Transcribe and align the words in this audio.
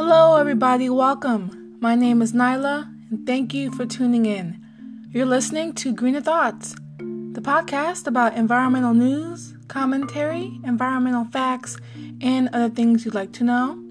Hello, 0.00 0.36
everybody. 0.36 0.90
Welcome. 0.90 1.76
My 1.80 1.94
name 1.94 2.20
is 2.20 2.32
Nyla, 2.32 2.92
and 3.10 3.26
thank 3.26 3.54
you 3.54 3.70
for 3.70 3.86
tuning 3.86 4.26
in. 4.26 4.60
You're 5.10 5.24
listening 5.24 5.72
to 5.74 5.94
Greener 5.94 6.20
Thoughts, 6.20 6.74
the 6.98 7.40
podcast 7.40 8.06
about 8.06 8.36
environmental 8.36 8.92
news, 8.92 9.56
commentary, 9.68 10.60
environmental 10.64 11.24
facts, 11.24 11.78
and 12.20 12.50
other 12.52 12.68
things 12.68 13.04
you'd 13.04 13.14
like 13.14 13.32
to 13.32 13.44
know. 13.44 13.82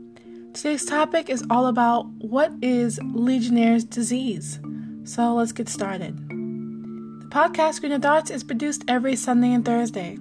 Today's 0.53 0.85
topic 0.85 1.29
is 1.29 1.43
all 1.49 1.65
about 1.65 2.05
what 2.19 2.51
is 2.61 2.99
Legionnaire's 3.01 3.85
disease. 3.85 4.59
So 5.05 5.33
let's 5.33 5.51
get 5.51 5.67
started. 5.69 6.15
The 6.17 7.27
podcast 7.29 7.79
Greener 7.79 7.99
Thoughts 7.99 8.29
is 8.29 8.43
produced 8.43 8.83
every 8.87 9.15
Sunday 9.15 9.53
and 9.53 9.65
Thursday. 9.65 10.19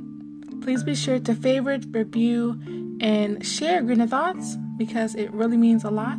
Please 0.63 0.83
be 0.83 0.95
sure 0.95 1.19
to 1.19 1.35
favorite, 1.35 1.85
review, 1.91 2.61
and 3.01 3.45
share 3.45 3.83
Greener 3.83 4.07
Thoughts 4.07 4.57
because 4.77 5.15
it 5.15 5.33
really 5.33 5.57
means 5.57 5.85
a 5.85 5.91
lot. 5.91 6.19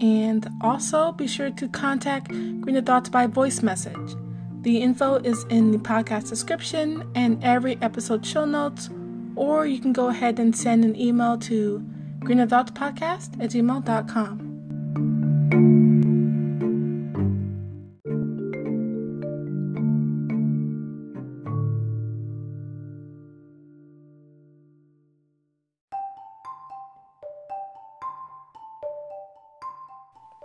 And 0.00 0.48
also 0.60 1.12
be 1.12 1.26
sure 1.26 1.50
to 1.50 1.68
contact 1.68 2.28
Greener 2.28 2.82
Thoughts 2.82 3.08
by 3.08 3.26
voice 3.26 3.62
message. 3.62 4.14
The 4.62 4.78
info 4.78 5.16
is 5.16 5.44
in 5.50 5.70
the 5.70 5.78
podcast 5.78 6.28
description 6.28 7.10
and 7.14 7.42
every 7.42 7.78
episode 7.80 8.26
show 8.26 8.44
notes, 8.44 8.90
or 9.36 9.66
you 9.66 9.80
can 9.80 9.92
go 9.92 10.08
ahead 10.08 10.38
and 10.38 10.56
send 10.56 10.84
an 10.84 10.94
email 11.00 11.38
to 11.38 11.84
greenerthoughtspodcast 12.20 13.42
at 13.42 13.50
gmail.com. 13.50 14.48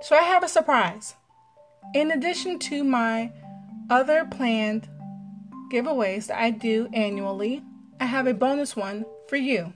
So 0.01 0.15
I 0.15 0.21
have 0.21 0.43
a 0.43 0.49
surprise. 0.49 1.15
In 1.93 2.11
addition 2.11 2.59
to 2.59 2.83
my 2.83 3.31
other 3.89 4.25
planned 4.25 4.89
giveaways 5.71 6.27
that 6.27 6.39
I 6.39 6.49
do 6.49 6.89
annually, 6.93 7.63
I 7.99 8.05
have 8.05 8.27
a 8.27 8.33
bonus 8.33 8.75
one 8.75 9.05
for 9.27 9.37
you. 9.37 9.73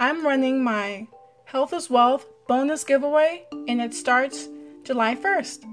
I'm 0.00 0.24
running 0.24 0.62
my 0.62 1.08
Health 1.44 1.72
is 1.72 1.88
Wealth 1.88 2.26
bonus 2.46 2.84
giveaway, 2.84 3.44
and 3.68 3.80
it 3.80 3.94
starts 3.94 4.48
July 4.84 5.14
1st. 5.14 5.64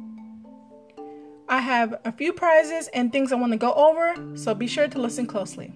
I 1.47 1.59
have 1.59 1.95
a 2.05 2.11
few 2.11 2.33
prizes 2.33 2.87
and 2.93 3.11
things 3.11 3.31
I 3.31 3.35
want 3.35 3.51
to 3.51 3.57
go 3.57 3.73
over, 3.73 4.15
so 4.35 4.55
be 4.55 4.67
sure 4.67 4.87
to 4.87 5.01
listen 5.01 5.27
closely. 5.27 5.73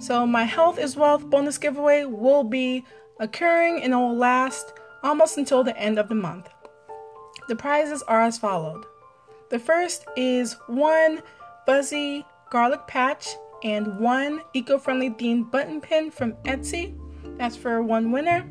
So, 0.00 0.26
my 0.26 0.44
Health 0.44 0.78
is 0.78 0.96
Wealth 0.96 1.28
bonus 1.30 1.58
giveaway 1.58 2.04
will 2.04 2.44
be 2.44 2.84
occurring 3.18 3.82
and 3.82 3.92
it 3.92 3.96
will 3.96 4.16
last 4.16 4.72
almost 5.02 5.38
until 5.38 5.64
the 5.64 5.76
end 5.76 5.98
of 5.98 6.08
the 6.08 6.14
month. 6.14 6.48
The 7.48 7.56
prizes 7.56 8.02
are 8.02 8.22
as 8.22 8.38
followed. 8.38 8.84
The 9.50 9.58
first 9.58 10.06
is 10.16 10.56
one 10.66 11.22
fuzzy 11.66 12.24
garlic 12.50 12.86
patch 12.86 13.28
and 13.62 13.98
one 13.98 14.42
eco-friendly 14.54 15.10
themed 15.10 15.50
button 15.50 15.80
pin 15.80 16.10
from 16.10 16.32
Etsy. 16.44 16.98
That's 17.38 17.56
for 17.56 17.82
one 17.82 18.12
winner. 18.12 18.46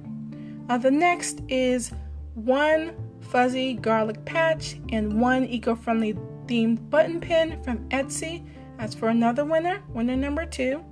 Uh, 0.69 0.77
the 0.77 0.91
next 0.91 1.41
is 1.49 1.91
one 2.35 2.95
fuzzy 3.19 3.73
garlic 3.73 4.23
patch 4.25 4.77
and 4.91 5.19
one 5.19 5.45
eco-friendly 5.45 6.13
themed 6.45 6.89
button 6.89 7.19
pin 7.19 7.61
from 7.63 7.88
Etsy. 7.89 8.45
That's 8.77 8.95
for 8.95 9.09
another 9.09 9.45
winner, 9.45 9.81
winner 9.89 10.15
number 10.15 10.45
two. 10.45 10.83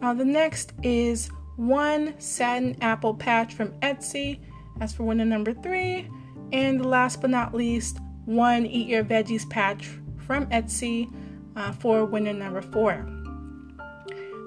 Uh, 0.00 0.14
the 0.14 0.24
next 0.24 0.72
is 0.82 1.30
one 1.56 2.14
satin 2.18 2.76
apple 2.80 3.14
patch 3.14 3.54
from 3.54 3.68
Etsy 3.80 4.40
as 4.80 4.92
for 4.92 5.04
winner 5.04 5.24
number 5.24 5.52
three, 5.52 6.08
and 6.52 6.84
last 6.84 7.20
but 7.20 7.30
not 7.30 7.54
least, 7.54 7.98
one 8.24 8.66
Eat 8.66 8.88
Your 8.88 9.04
Veggies 9.04 9.48
patch 9.48 9.90
from 10.18 10.46
Etsy 10.46 11.12
uh, 11.56 11.72
for 11.72 12.04
winner 12.04 12.32
number 12.32 12.62
four. 12.62 13.06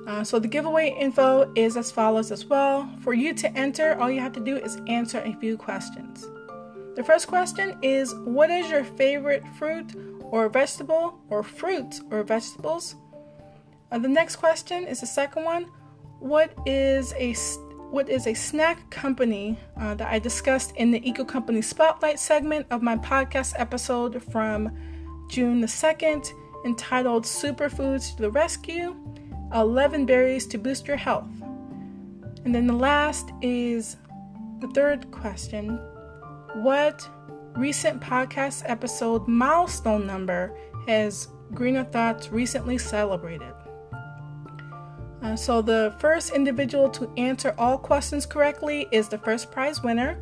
Uh, 0.07 0.23
so 0.23 0.37
the 0.37 0.47
giveaway 0.47 0.95
info 0.99 1.51
is 1.55 1.75
as 1.77 1.91
follows 1.91 2.31
as 2.31 2.45
well. 2.45 2.89
For 3.01 3.13
you 3.13 3.33
to 3.33 3.51
enter, 3.57 3.99
all 3.99 4.11
you 4.11 4.21
have 4.21 4.33
to 4.33 4.39
do 4.39 4.57
is 4.57 4.79
answer 4.87 5.19
a 5.19 5.33
few 5.39 5.57
questions. 5.57 6.27
The 6.95 7.03
first 7.03 7.27
question 7.27 7.77
is 7.81 8.13
What 8.13 8.49
is 8.49 8.69
your 8.69 8.83
favorite 8.83 9.43
fruit 9.57 9.95
or 10.31 10.49
vegetable, 10.49 11.19
or 11.29 11.43
fruits 11.43 12.01
or 12.11 12.23
vegetables? 12.23 12.95
Uh, 13.91 13.99
the 13.99 14.07
next 14.07 14.37
question 14.37 14.85
is 14.85 15.01
the 15.01 15.07
second 15.07 15.43
one 15.43 15.65
What 16.19 16.53
is 16.65 17.13
a 17.17 17.33
what 17.95 18.09
is 18.09 18.27
a 18.27 18.33
snack 18.33 18.89
company 18.89 19.57
uh, 19.79 19.95
that 19.95 20.11
I 20.11 20.19
discussed 20.19 20.75
in 20.75 20.91
the 20.91 21.01
Eco 21.07 21.23
Company 21.23 21.61
Spotlight 21.61 22.19
segment 22.19 22.67
of 22.69 22.81
my 22.81 22.97
podcast 22.97 23.53
episode 23.55 24.21
from 24.21 24.77
June 25.29 25.61
the 25.61 25.67
2nd, 25.67 26.29
entitled 26.65 27.23
Superfoods 27.23 28.13
to 28.17 28.23
the 28.23 28.29
Rescue 28.29 28.97
11 29.53 30.05
Berries 30.05 30.45
to 30.47 30.57
Boost 30.57 30.89
Your 30.89 30.97
Health. 30.97 31.29
And 32.43 32.53
then 32.53 32.67
the 32.67 32.73
last 32.73 33.31
is 33.41 33.95
the 34.59 34.67
third 34.67 35.09
question 35.11 35.79
What 36.55 37.09
recent 37.55 38.01
podcast 38.01 38.63
episode 38.65 39.25
milestone 39.25 40.05
number 40.05 40.53
has 40.85 41.29
Greener 41.53 41.85
Thoughts 41.85 42.29
recently 42.29 42.77
celebrated? 42.77 43.53
Uh, 45.25 45.35
so, 45.35 45.59
the 45.59 45.91
first 45.97 46.33
individual 46.33 46.87
to 46.87 47.09
answer 47.17 47.55
all 47.57 47.79
questions 47.79 48.27
correctly 48.27 48.87
is 48.91 49.09
the 49.09 49.17
first 49.17 49.49
prize 49.49 49.81
winner, 49.81 50.15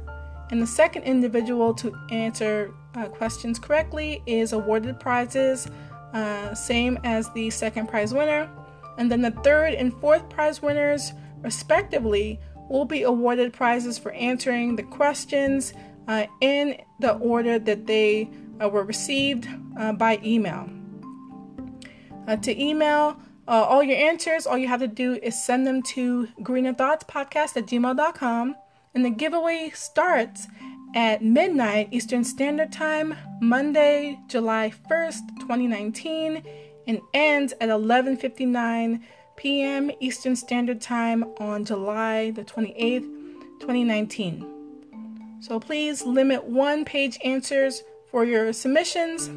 and 0.50 0.62
the 0.62 0.68
second 0.68 1.04
individual 1.04 1.74
to 1.74 1.94
answer 2.10 2.74
uh, 2.96 3.10
questions 3.10 3.60
correctly 3.60 4.24
is 4.26 4.54
awarded 4.54 4.98
prizes, 5.02 5.68
uh, 6.14 6.56
same 6.56 6.98
as 7.04 7.30
the 7.34 7.50
second 7.50 7.90
prize 7.90 8.14
winner. 8.14 8.50
And 8.98 9.12
then 9.12 9.22
the 9.22 9.32
third 9.32 9.74
and 9.74 9.94
fourth 9.94 10.30
prize 10.30 10.62
winners, 10.62 11.12
respectively, 11.42 12.40
will 12.70 12.86
be 12.86 13.04
awarded 13.04 13.52
prizes 13.52 13.98
for 13.98 14.14
answering 14.14 14.78
the 14.78 14.84
questions 14.84 15.74
uh, 16.08 16.28
in 16.40 16.78
the 17.02 17.16
order 17.16 17.60
that 17.60 17.88
they 17.88 18.30
uh, 18.64 18.70
were 18.70 18.86
received 18.86 19.50
uh, 19.78 19.92
by 19.92 20.22
email. 20.24 20.70
to 22.42 22.58
email, 22.58 23.18
uh, 23.48 23.52
all 23.52 23.84
your 23.84 23.98
answers, 23.98 24.48
all 24.48 24.58
you 24.58 24.68
have 24.68 24.80
to 24.80 24.88
do 24.88 25.16
is 25.16 25.42
send 25.44 25.68
them 25.68 25.82
to 25.84 26.28
greenerthoughtspodcast 26.40 27.58
at 27.58 27.66
gmail.com. 27.66 28.56
And 28.96 29.04
the 29.04 29.10
giveaway 29.10 29.72
starts 29.74 30.48
at 30.96 31.24
midnight 31.24 31.90
Eastern 31.92 32.24
Standard 32.24 32.72
Time, 32.72 33.16
Monday, 33.42 34.20
July 34.28 34.72
1st, 34.90 35.40
2019, 35.40 36.44
and 36.88 37.02
ends 37.14 37.54
at 37.60 37.70
11:59 37.70 39.02
p.m. 39.36 39.92
Eastern 40.00 40.36
Standard 40.36 40.80
Time 40.80 41.24
on 41.40 41.66
July 41.66 42.32
the 42.32 42.44
28th, 42.44 43.10
2019. 43.60 45.40
So 45.42 45.60
please 45.60 46.04
limit 46.04 46.44
one 46.46 46.86
page 46.86 47.18
answers 47.24 47.84
for 48.12 48.24
your 48.24 48.54
submissions 48.54 49.28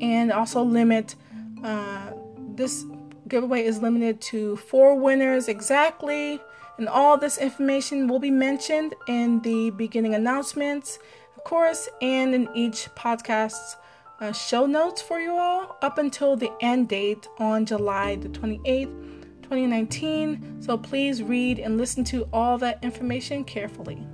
and 0.00 0.32
also 0.32 0.62
limit 0.62 1.14
uh, 1.62 2.10
this 2.56 2.84
giveaway 3.28 3.64
is 3.64 3.80
limited 3.82 4.20
to 4.20 4.56
four 4.56 4.98
winners 4.98 5.48
exactly, 5.48 6.40
and 6.78 6.88
all 6.88 7.16
this 7.16 7.38
information 7.38 8.06
will 8.06 8.18
be 8.18 8.30
mentioned 8.30 8.94
in 9.08 9.40
the 9.40 9.70
beginning 9.70 10.14
announcements, 10.14 10.98
of 11.36 11.44
course, 11.44 11.88
and 12.02 12.34
in 12.34 12.48
each 12.54 12.88
podcast's 12.94 13.76
uh, 14.20 14.32
show 14.32 14.66
notes 14.66 15.02
for 15.02 15.20
you 15.20 15.36
all 15.36 15.76
up 15.82 15.98
until 15.98 16.36
the 16.36 16.50
end 16.60 16.88
date 16.88 17.26
on 17.38 17.66
July 17.66 18.16
the 18.16 18.28
28th, 18.28 19.22
2019. 19.42 20.62
So 20.62 20.78
please 20.78 21.22
read 21.22 21.58
and 21.58 21.76
listen 21.76 22.04
to 22.04 22.28
all 22.32 22.58
that 22.58 22.82
information 22.82 23.44
carefully. 23.44 24.06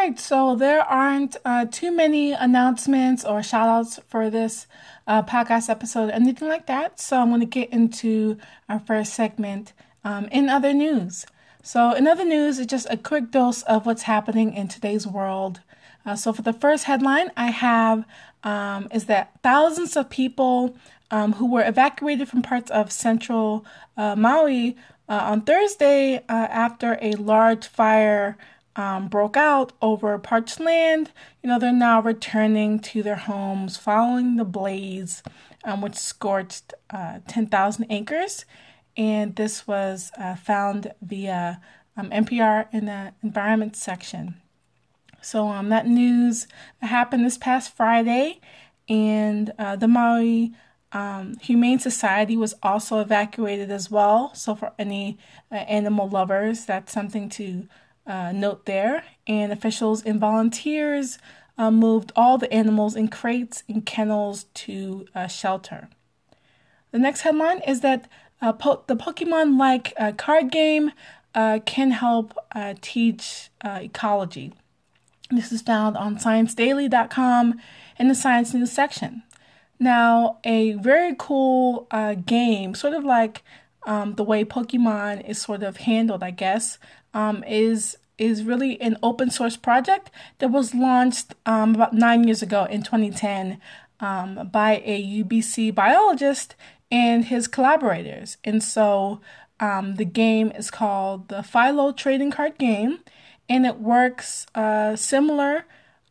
Right, 0.00 0.18
so 0.18 0.56
there 0.56 0.82
aren't 0.82 1.36
uh, 1.44 1.66
too 1.66 1.94
many 1.94 2.32
announcements 2.32 3.22
or 3.22 3.42
shout 3.42 3.68
outs 3.68 4.00
for 4.08 4.30
this 4.30 4.66
uh, 5.06 5.22
podcast 5.22 5.68
episode, 5.68 6.10
anything 6.10 6.48
like 6.48 6.66
that. 6.66 6.98
So 6.98 7.20
I'm 7.20 7.28
going 7.28 7.40
to 7.40 7.46
get 7.46 7.70
into 7.70 8.38
our 8.68 8.80
first 8.80 9.12
segment 9.12 9.74
um, 10.02 10.26
in 10.32 10.48
other 10.48 10.72
news. 10.72 11.26
So, 11.62 11.92
in 11.92 12.06
other 12.06 12.24
news, 12.24 12.58
it's 12.58 12.70
just 12.70 12.86
a 12.88 12.96
quick 12.96 13.30
dose 13.30 13.62
of 13.64 13.84
what's 13.84 14.04
happening 14.04 14.54
in 14.54 14.66
today's 14.68 15.06
world. 15.06 15.60
Uh, 16.06 16.16
so, 16.16 16.32
for 16.32 16.40
the 16.40 16.54
first 16.54 16.84
headline, 16.84 17.30
I 17.36 17.50
have 17.50 18.06
um, 18.42 18.88
is 18.90 19.04
that 19.06 19.32
thousands 19.42 19.94
of 19.94 20.08
people 20.08 20.74
um, 21.10 21.34
who 21.34 21.52
were 21.52 21.68
evacuated 21.68 22.30
from 22.30 22.40
parts 22.40 22.70
of 22.70 22.90
central 22.90 23.66
uh, 23.98 24.16
Maui 24.16 24.74
uh, 25.06 25.20
on 25.30 25.42
Thursday 25.42 26.16
uh, 26.16 26.22
after 26.30 26.96
a 27.02 27.12
large 27.12 27.66
fire 27.66 28.38
um, 28.76 29.08
broke 29.08 29.36
out 29.36 29.72
over 29.82 30.16
parched 30.18 30.60
land, 30.60 31.10
you 31.42 31.48
know, 31.48 31.58
they're 31.58 31.72
now 31.72 32.00
returning 32.00 32.78
to 32.80 33.02
their 33.02 33.16
homes 33.16 33.76
following 33.76 34.36
the 34.36 34.44
blaze 34.44 35.22
um, 35.64 35.80
which 35.80 35.96
scorched 35.96 36.74
uh, 36.90 37.20
10,000 37.28 37.86
acres. 37.90 38.44
And 38.96 39.36
this 39.36 39.66
was 39.66 40.10
uh, 40.18 40.34
found 40.34 40.92
via 41.02 41.60
um, 41.96 42.10
NPR 42.10 42.66
in 42.72 42.86
the 42.86 43.12
environment 43.22 43.76
section. 43.76 44.36
So 45.22 45.48
um, 45.48 45.68
that 45.68 45.86
news 45.86 46.46
happened 46.80 47.24
this 47.24 47.36
past 47.36 47.76
Friday, 47.76 48.40
and 48.88 49.52
uh, 49.58 49.76
the 49.76 49.86
Maui 49.86 50.54
um, 50.92 51.36
Humane 51.42 51.78
Society 51.78 52.36
was 52.36 52.54
also 52.62 53.00
evacuated 53.00 53.70
as 53.70 53.90
well. 53.90 54.34
So 54.34 54.54
for 54.54 54.72
any 54.78 55.18
uh, 55.52 55.56
animal 55.56 56.08
lovers, 56.08 56.64
that's 56.64 56.92
something 56.92 57.28
to 57.30 57.68
uh, 58.10 58.32
note 58.32 58.66
there. 58.66 59.04
And 59.26 59.52
officials 59.52 60.02
and 60.02 60.18
volunteers 60.18 61.18
uh, 61.56 61.70
moved 61.70 62.12
all 62.16 62.38
the 62.38 62.52
animals 62.52 62.96
in 62.96 63.08
crates 63.08 63.62
and 63.68 63.86
kennels 63.86 64.44
to 64.54 65.06
a 65.14 65.28
shelter. 65.28 65.88
The 66.90 66.98
next 66.98 67.20
headline 67.20 67.60
is 67.62 67.80
that 67.80 68.08
uh, 68.42 68.52
po- 68.52 68.84
the 68.86 68.96
Pokemon 68.96 69.58
like 69.58 69.92
uh, 69.96 70.12
card 70.12 70.50
game 70.50 70.92
can 71.32 71.92
help 71.92 72.36
teach 72.80 73.50
ecology. 73.64 74.52
This 75.30 75.52
is 75.52 75.62
found 75.62 75.96
on 75.96 76.16
ScienceDaily.com 76.16 77.60
in 78.00 78.08
the 78.08 78.16
Science 78.16 78.52
News 78.52 78.72
section. 78.72 79.22
Now, 79.78 80.38
a 80.44 80.72
very 80.72 81.14
cool 81.16 81.86
uh, 81.90 82.14
game, 82.14 82.74
sort 82.74 82.94
of 82.94 83.04
like 83.04 83.42
um, 83.86 84.14
the 84.14 84.24
way 84.24 84.44
Pokemon 84.44 85.26
is 85.28 85.40
sort 85.40 85.62
of 85.62 85.78
handled, 85.78 86.22
I 86.22 86.32
guess, 86.32 86.78
um, 87.14 87.44
is 87.44 87.96
is 88.20 88.44
really 88.44 88.80
an 88.80 88.96
open 89.02 89.30
source 89.30 89.56
project 89.56 90.10
that 90.38 90.50
was 90.50 90.74
launched 90.74 91.34
um, 91.46 91.74
about 91.74 91.94
nine 91.94 92.24
years 92.24 92.42
ago 92.42 92.64
in 92.64 92.82
2010 92.82 93.58
um, 93.98 94.48
by 94.52 94.82
a 94.84 95.24
UBC 95.24 95.74
biologist 95.74 96.54
and 96.90 97.24
his 97.24 97.48
collaborators. 97.48 98.36
And 98.44 98.62
so 98.62 99.20
um, 99.58 99.96
the 99.96 100.04
game 100.04 100.52
is 100.52 100.70
called 100.70 101.28
the 101.28 101.36
Phylo 101.36 101.96
Trading 101.96 102.30
Card 102.30 102.58
Game, 102.58 103.00
and 103.48 103.64
it 103.64 103.78
works 103.78 104.46
uh, 104.54 104.96
similar 104.96 105.64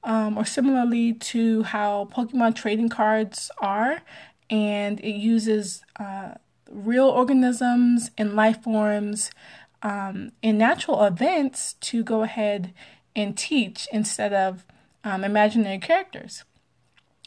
um, 0.03 0.37
or 0.37 0.45
similarly 0.45 1.13
to 1.13 1.63
how 1.63 2.09
Pokemon 2.11 2.55
trading 2.55 2.89
cards 2.89 3.51
are, 3.59 4.01
and 4.49 4.99
it 5.01 5.15
uses 5.15 5.83
uh, 5.99 6.35
real 6.69 7.07
organisms 7.07 8.11
and 8.17 8.35
life 8.35 8.63
forms 8.63 9.31
um, 9.81 10.31
and 10.43 10.57
natural 10.57 11.03
events 11.03 11.73
to 11.73 12.03
go 12.03 12.23
ahead 12.23 12.73
and 13.15 13.37
teach 13.37 13.87
instead 13.91 14.33
of 14.33 14.65
um, 15.03 15.23
imaginary 15.23 15.79
characters. 15.79 16.43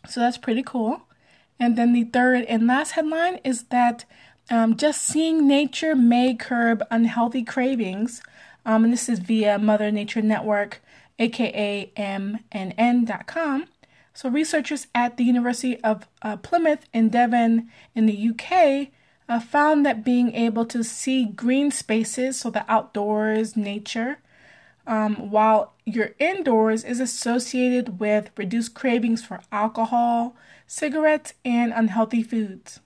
So 0.08 0.20
that's 0.20 0.38
pretty 0.38 0.62
cool. 0.62 1.02
And 1.58 1.76
then 1.76 1.92
the 1.92 2.04
third 2.04 2.44
and 2.44 2.66
last 2.66 2.92
headline 2.92 3.38
is 3.44 3.64
that 3.64 4.04
um, 4.50 4.76
just 4.76 5.02
seeing 5.02 5.46
nature 5.46 5.94
may 5.94 6.34
curb 6.34 6.82
unhealthy 6.90 7.44
cravings. 7.44 8.22
Um, 8.66 8.84
and 8.84 8.92
this 8.92 9.08
is 9.08 9.20
via 9.20 9.58
Mother 9.58 9.90
Nature 9.90 10.22
Network 10.22 10.80
aka 11.18 11.92
MNN.com. 11.96 13.66
So, 14.14 14.28
researchers 14.28 14.88
at 14.94 15.16
the 15.16 15.24
University 15.24 15.78
of 15.82 16.06
uh, 16.20 16.36
Plymouth 16.36 16.86
in 16.92 17.08
Devon 17.08 17.70
in 17.94 18.06
the 18.06 18.30
UK 18.30 18.88
uh, 19.32 19.40
found 19.40 19.86
that 19.86 20.04
being 20.04 20.34
able 20.34 20.66
to 20.66 20.84
see 20.84 21.24
green 21.24 21.70
spaces, 21.70 22.40
so 22.40 22.50
the 22.50 22.70
outdoors, 22.70 23.56
nature, 23.56 24.18
um, 24.86 25.30
while 25.30 25.72
you're 25.86 26.14
indoors, 26.18 26.84
is 26.84 27.00
associated 27.00 27.98
with 27.98 28.30
reduced 28.36 28.74
cravings 28.74 29.24
for 29.24 29.40
alcohol, 29.50 30.36
cigarettes, 30.66 31.32
and 31.46 31.72
unhealthy 31.72 32.22
foods. 32.22 32.80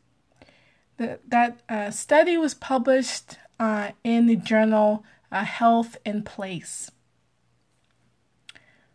The, 0.98 1.18
that 1.26 1.62
uh, 1.68 1.90
study 1.90 2.36
was 2.36 2.54
published 2.54 3.38
uh, 3.58 3.90
in 4.04 4.26
the 4.26 4.36
journal 4.36 5.04
uh, 5.32 5.42
Health 5.42 5.96
and 6.06 6.24
Place. 6.24 6.92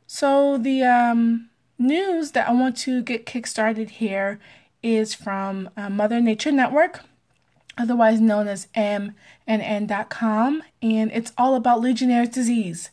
So 0.07 0.57
the 0.57 0.83
um, 0.83 1.50
news 1.77 2.31
that 2.31 2.48
I 2.48 2.53
want 2.53 2.77
to 2.77 3.03
get 3.03 3.25
kickstarted 3.25 3.89
here 3.89 4.39
is 4.81 5.13
from 5.13 5.69
uh, 5.75 5.89
Mother 5.89 6.21
Nature 6.21 6.53
Network, 6.53 7.01
otherwise 7.77 8.19
known 8.19 8.47
as 8.47 8.68
MNN.com, 8.75 10.63
and 10.81 11.12
it's 11.12 11.33
all 11.38 11.56
about 11.56 11.81
Legionnaire's 11.81 12.29
disease. 12.29 12.89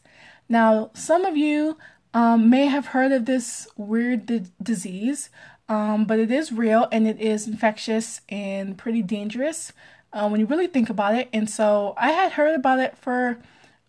Now, 0.49 0.91
some 0.95 1.25
of 1.25 1.37
you 1.37 1.77
um, 2.15 2.49
may 2.49 2.67
have 2.67 2.87
heard 2.87 3.13
of 3.13 3.27
this 3.27 3.69
weird 3.77 4.51
disease, 4.63 5.31
um, 5.69 6.05
but 6.07 6.19
it 6.19 6.31
is 6.31 6.53
real 6.53 6.89
and 6.91 7.07
it 7.07 7.21
is 7.21 7.47
infectious 7.47 8.23
and 8.29 8.79
pretty 8.79 9.03
dangerous 9.03 9.73
uh, 10.13 10.27
when 10.29 10.41
you 10.41 10.47
really 10.47 10.67
think 10.67 10.89
about 10.89 11.15
it. 11.15 11.29
And 11.33 11.51
so 11.51 11.95
I 11.99 12.13
had 12.13 12.33
heard 12.33 12.55
about 12.55 12.79
it 12.79 12.97
for 12.97 13.39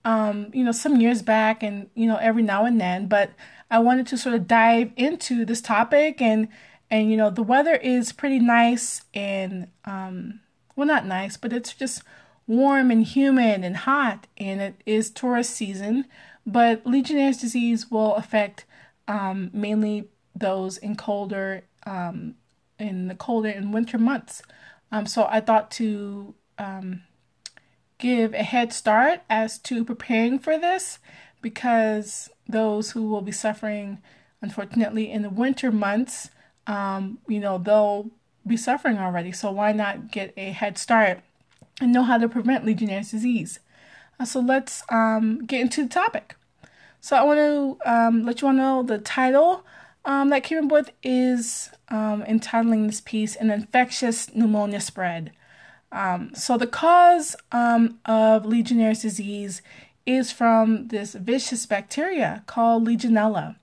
um, 0.06 0.50
you 0.53 0.63
know, 0.63 0.71
some 0.71 1.01
years 1.01 1.21
back 1.21 1.63
and, 1.63 1.89
you 1.94 2.07
know, 2.07 2.18
every 2.18 2.44
now 2.44 2.65
and 2.65 2.80
then, 2.80 3.07
but 3.07 3.31
I 3.69 3.80
wanted 3.80 4.07
to 4.07 4.18
sort 4.18 4.35
of 4.35 4.47
dive 4.47 4.92
into 4.95 5.45
this 5.45 5.62
topic 5.62 6.21
and, 6.21 6.47
and, 6.89 7.12
you 7.12 7.18
know, 7.18 7.30
the 7.30 7.44
weather 7.44 7.75
is 7.75 8.12
pretty 8.12 8.39
nice 8.39 9.03
and, 9.13 9.68
um, 9.85 10.39
well, 10.79 10.87
not 10.87 11.05
nice, 11.05 11.35
but 11.35 11.51
it's 11.51 11.73
just 11.73 12.03
warm 12.47 12.89
and 12.89 13.03
humid 13.03 13.65
and 13.65 13.75
hot 13.75 14.27
and 14.37 14.61
it 14.61 14.75
is 14.85 15.11
tourist 15.11 15.51
season, 15.51 16.05
but 16.45 16.85
Legionnaire's 16.85 17.37
disease 17.37 17.91
will 17.91 18.15
affect, 18.15 18.63
um, 19.05 19.51
mainly 19.51 20.07
those 20.33 20.77
in 20.77 20.95
colder, 20.95 21.63
um, 21.85 22.35
in 22.79 23.09
the 23.09 23.15
colder 23.15 23.49
and 23.49 23.73
winter 23.73 23.97
months. 23.97 24.41
Um, 24.89 25.05
so 25.05 25.27
I 25.29 25.41
thought 25.41 25.69
to, 25.71 26.33
um, 26.57 27.01
give 27.97 28.33
a 28.33 28.43
head 28.43 28.71
start 28.71 29.19
as 29.29 29.59
to 29.59 29.83
preparing 29.83 30.39
for 30.39 30.57
this 30.57 30.99
because 31.41 32.29
those 32.47 32.91
who 32.91 33.09
will 33.09 33.21
be 33.21 33.33
suffering, 33.33 33.97
unfortunately, 34.41 35.11
in 35.11 35.23
the 35.23 35.29
winter 35.29 35.73
months, 35.73 36.29
um, 36.67 37.19
you 37.27 37.41
know, 37.41 37.57
they'll 37.57 38.09
be 38.45 38.57
suffering 38.57 38.97
already. 38.97 39.31
So 39.31 39.51
why 39.51 39.71
not 39.71 40.12
get 40.12 40.33
a 40.38 40.51
head 40.51 40.77
start 40.77 41.21
and 41.81 41.94
know 41.94 42.03
how 42.03 42.18
to 42.18 42.27
prevent 42.27 42.65
Legionnaire's 42.65 43.12
disease? 43.12 43.59
Uh, 44.19 44.25
so 44.25 44.39
let's 44.39 44.83
um, 44.89 45.45
get 45.45 45.62
into 45.62 45.83
the 45.83 45.89
topic. 45.89 46.36
So 47.01 47.15
I 47.15 47.24
want 47.24 47.39
to 47.39 47.89
um, 47.89 48.25
let 48.25 48.41
you 48.41 48.47
all 48.47 48.53
know 48.53 48.83
the 48.83 48.97
title 48.97 49.65
um, 50.06 50.30
that 50.30 50.44
came 50.44 50.65
up 50.65 50.71
with 50.71 50.91
is 51.01 51.69
um, 51.89 52.24
entitling 52.24 52.88
this 52.88 53.01
piece 53.01 53.36
"An 53.36 53.50
Infectious 53.50 54.33
Pneumonia 54.33 54.81
Spread." 54.81 55.31
Um, 55.92 56.31
so 56.35 56.57
the 56.57 56.68
cause 56.68 57.35
um, 57.52 57.99
of 58.06 58.45
Legionnaire's 58.45 59.02
disease 59.02 59.61
is 60.06 60.31
from 60.31 60.87
this 60.90 61.13
vicious 61.13 61.66
bacteria 61.66 62.44
called 62.47 62.87
Legionella, 62.87 63.56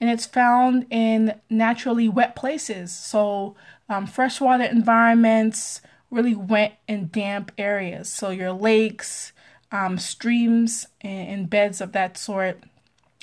and 0.00 0.10
it's 0.10 0.26
found 0.26 0.86
in 0.90 1.34
naturally 1.50 2.08
wet 2.08 2.34
places. 2.34 2.90
So 2.92 3.54
um, 3.88 4.06
freshwater 4.06 4.64
environments, 4.64 5.80
really 6.10 6.34
wet 6.34 6.78
and 6.88 7.10
damp 7.10 7.52
areas. 7.58 8.08
So 8.08 8.30
your 8.30 8.52
lakes, 8.52 9.32
um, 9.70 9.98
streams, 9.98 10.86
and, 11.00 11.28
and, 11.28 11.50
beds 11.50 11.80
of 11.80 11.92
that 11.92 12.16
sort. 12.16 12.62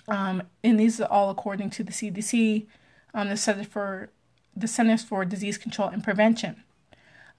Um, 0.07 0.43
and 0.63 0.79
these 0.79 1.01
are 1.01 1.10
all 1.10 1.29
according 1.29 1.72
to 1.72 1.84
the 1.84 1.91
CDC, 1.91 2.67
um, 3.13 3.29
the 3.29 3.38
Center 3.38 3.63
for 3.63 4.10
the 4.55 4.67
Centers 4.67 5.03
for 5.03 5.25
Disease 5.25 5.57
Control 5.57 5.89
and 5.89 6.03
Prevention. 6.03 6.63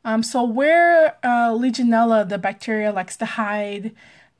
Um, 0.05 0.23
so 0.23 0.45
where 0.45 1.17
uh, 1.23 1.51
Legionella, 1.51 2.29
the 2.29 2.39
bacteria, 2.39 2.93
likes 2.93 3.17
to 3.17 3.25
hide 3.25 3.93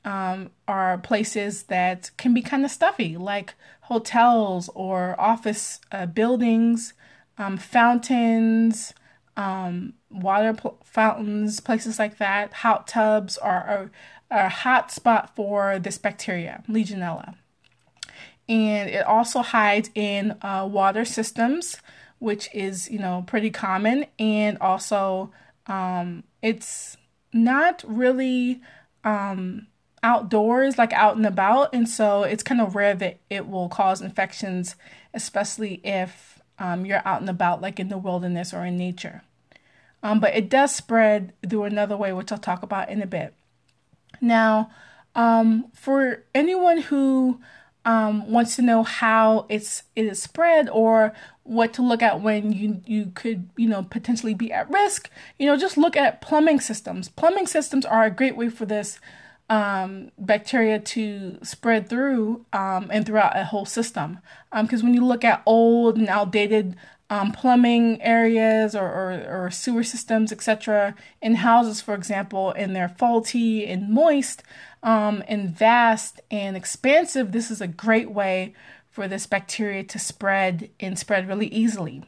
um, 0.05 0.51
are 0.67 0.97
places 0.97 1.63
that 1.63 2.11
can 2.17 2.33
be 2.33 2.41
kind 2.41 2.63
of 2.63 2.71
stuffy, 2.71 3.17
like 3.17 3.53
hotels 3.81 4.69
or 4.75 5.19
office 5.19 5.79
uh, 5.91 6.05
buildings, 6.05 6.93
um, 7.37 7.57
fountains, 7.57 8.93
um, 9.35 9.93
water 10.09 10.53
pl- 10.53 10.79
fountains, 10.83 11.59
places 11.59 11.99
like 11.99 12.17
that. 12.17 12.53
Hot 12.53 12.87
tubs 12.87 13.37
are, 13.37 13.63
are 13.63 13.91
a 14.29 14.49
hot 14.49 14.91
spot 14.91 15.35
for 15.35 15.79
this 15.79 15.97
bacteria, 15.97 16.63
Legionella. 16.67 17.35
And 18.49 18.89
it 18.89 19.05
also 19.05 19.41
hides 19.41 19.89
in 19.93 20.37
uh, 20.41 20.67
water 20.71 21.05
systems, 21.05 21.77
which 22.19 22.49
is, 22.53 22.89
you 22.89 22.99
know, 22.99 23.23
pretty 23.27 23.49
common, 23.49 24.05
and 24.17 24.57
also 24.59 25.31
um, 25.67 26.23
it's 26.41 26.97
not 27.33 27.83
really 27.85 28.61
um, 29.03 29.67
outdoors, 30.01 30.77
like 30.77 30.93
out 30.93 31.17
and 31.17 31.25
about, 31.25 31.73
and 31.73 31.87
so 31.87 32.23
it's 32.23 32.43
kind 32.43 32.61
of 32.61 32.75
rare 32.75 32.95
that 32.95 33.19
it 33.29 33.47
will 33.47 33.69
cause 33.69 34.01
infections, 34.01 34.75
especially 35.13 35.81
if 35.83 36.36
um, 36.59 36.85
you're 36.85 37.05
out 37.05 37.21
and 37.21 37.29
about, 37.29 37.61
like 37.61 37.79
in 37.79 37.89
the 37.89 37.97
wilderness 37.97 38.53
or 38.53 38.65
in 38.65 38.77
nature. 38.77 39.21
Um, 40.03 40.19
but 40.19 40.35
it 40.35 40.49
does 40.49 40.73
spread 40.73 41.33
through 41.47 41.63
another 41.63 41.97
way, 41.97 42.13
which 42.13 42.31
I'll 42.31 42.37
talk 42.37 42.63
about 42.63 42.89
in 42.89 43.01
a 43.01 43.07
bit. 43.07 43.33
Now, 44.21 44.71
um, 45.15 45.65
for 45.73 46.23
anyone 46.35 46.79
who 46.81 47.39
um, 47.85 48.31
wants 48.31 48.55
to 48.57 48.61
know 48.61 48.83
how 48.83 49.45
it's 49.49 49.83
it 49.95 50.05
is 50.05 50.21
spread 50.21 50.69
or 50.69 51.13
what 51.43 51.73
to 51.73 51.81
look 51.81 52.01
at 52.01 52.21
when 52.21 52.51
you 52.51 52.81
you 52.85 53.11
could 53.15 53.49
you 53.55 53.69
know 53.69 53.83
potentially 53.83 54.33
be 54.33 54.51
at 54.51 54.69
risk, 54.69 55.09
you 55.39 55.47
know, 55.47 55.57
just 55.57 55.77
look 55.77 55.95
at 55.95 56.21
plumbing 56.21 56.59
systems. 56.59 57.09
Plumbing 57.09 57.47
systems 57.47 57.85
are 57.85 58.03
a 58.03 58.11
great 58.11 58.35
way 58.35 58.49
for 58.49 58.65
this 58.65 58.99
um, 59.49 60.11
bacteria 60.17 60.79
to 60.79 61.37
spread 61.41 61.89
through 61.89 62.45
um, 62.53 62.89
and 62.91 63.05
throughout 63.05 63.37
a 63.37 63.45
whole 63.45 63.65
system. 63.65 64.19
Because 64.51 64.81
um, 64.81 64.87
when 64.87 64.93
you 64.93 65.05
look 65.05 65.23
at 65.23 65.41
old 65.45 65.97
and 65.97 66.09
outdated 66.09 66.75
um, 67.09 67.31
plumbing 67.31 68.01
areas 68.01 68.75
or, 68.75 68.85
or, 68.85 69.45
or 69.45 69.51
sewer 69.51 69.83
systems, 69.83 70.31
etc., 70.31 70.95
in 71.21 71.35
houses, 71.35 71.79
for 71.79 71.93
example, 71.93 72.51
and 72.51 72.75
they're 72.75 72.89
faulty 72.89 73.65
and 73.65 73.89
moist 73.89 74.43
um, 74.83 75.23
and 75.27 75.49
vast 75.49 76.19
and 76.29 76.57
expansive, 76.57 77.31
this 77.31 77.49
is 77.49 77.61
a 77.61 77.67
great 77.67 78.11
way 78.11 78.53
for 78.91 79.07
this 79.07 79.25
bacteria 79.27 79.83
to 79.83 79.99
spread 79.99 80.69
and 80.79 80.99
spread 80.99 81.27
really 81.27 81.47
easily. 81.47 82.03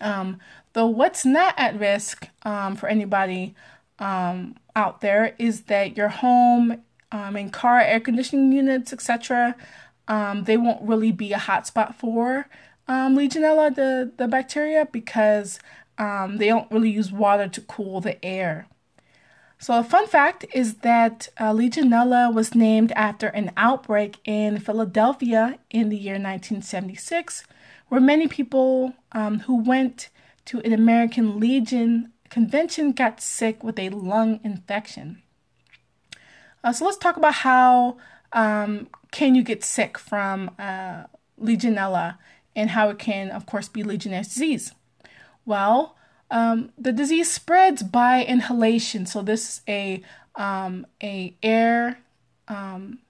Um, 0.00 0.38
though 0.72 0.86
what's 0.86 1.24
not 1.24 1.54
at 1.56 1.78
risk 1.78 2.28
for 2.42 2.86
anybody 2.86 3.54
um, 4.02 4.56
out 4.74 5.00
there 5.00 5.34
is 5.38 5.62
that 5.62 5.96
your 5.96 6.08
home 6.08 6.82
um, 7.12 7.36
and 7.36 7.52
car 7.52 7.78
air 7.80 8.00
conditioning 8.00 8.52
units, 8.52 8.92
etc., 8.92 9.54
um, 10.08 10.44
they 10.44 10.56
won't 10.56 10.82
really 10.82 11.12
be 11.12 11.32
a 11.32 11.38
hotspot 11.38 11.94
for 11.94 12.48
um, 12.88 13.16
Legionella, 13.16 13.72
the, 13.74 14.10
the 14.16 14.26
bacteria, 14.26 14.88
because 14.90 15.60
um, 15.98 16.38
they 16.38 16.48
don't 16.48 16.70
really 16.72 16.90
use 16.90 17.12
water 17.12 17.46
to 17.46 17.60
cool 17.60 18.00
the 18.00 18.22
air. 18.24 18.66
So, 19.58 19.78
a 19.78 19.84
fun 19.84 20.08
fact 20.08 20.44
is 20.52 20.78
that 20.78 21.28
uh, 21.38 21.52
Legionella 21.52 22.34
was 22.34 22.56
named 22.56 22.90
after 22.92 23.28
an 23.28 23.52
outbreak 23.56 24.18
in 24.24 24.58
Philadelphia 24.58 25.60
in 25.70 25.88
the 25.88 25.96
year 25.96 26.14
1976, 26.14 27.44
where 27.86 28.00
many 28.00 28.26
people 28.26 28.94
um, 29.12 29.40
who 29.40 29.62
went 29.62 30.08
to 30.46 30.58
an 30.62 30.72
American 30.72 31.38
Legion 31.38 32.11
convention 32.32 32.92
got 32.92 33.20
sick 33.20 33.62
with 33.62 33.78
a 33.78 33.90
lung 33.90 34.40
infection. 34.42 35.20
Uh, 36.64 36.72
so 36.72 36.86
let's 36.86 36.96
talk 36.96 37.18
about 37.18 37.34
how 37.34 37.98
um, 38.32 38.88
can 39.10 39.34
you 39.34 39.42
get 39.42 39.62
sick 39.62 39.98
from 39.98 40.50
uh, 40.58 41.04
Legionella 41.38 42.16
and 42.56 42.70
how 42.70 42.88
it 42.88 42.98
can, 42.98 43.30
of 43.30 43.44
course, 43.44 43.68
be 43.68 43.82
Legionnaire's 43.82 44.28
disease. 44.28 44.72
Well, 45.44 45.94
um, 46.30 46.72
the 46.78 46.90
disease 46.90 47.30
spreads 47.30 47.82
by 47.82 48.24
inhalation. 48.24 49.04
So 49.04 49.20
this 49.20 49.42
is 49.48 49.60
a 49.68 50.02
um, 50.34 50.86
a 51.02 51.36
air 51.42 51.98
um, 52.48 53.00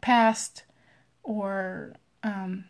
passed 0.00 0.62
or 1.22 1.92
um, 2.22 2.64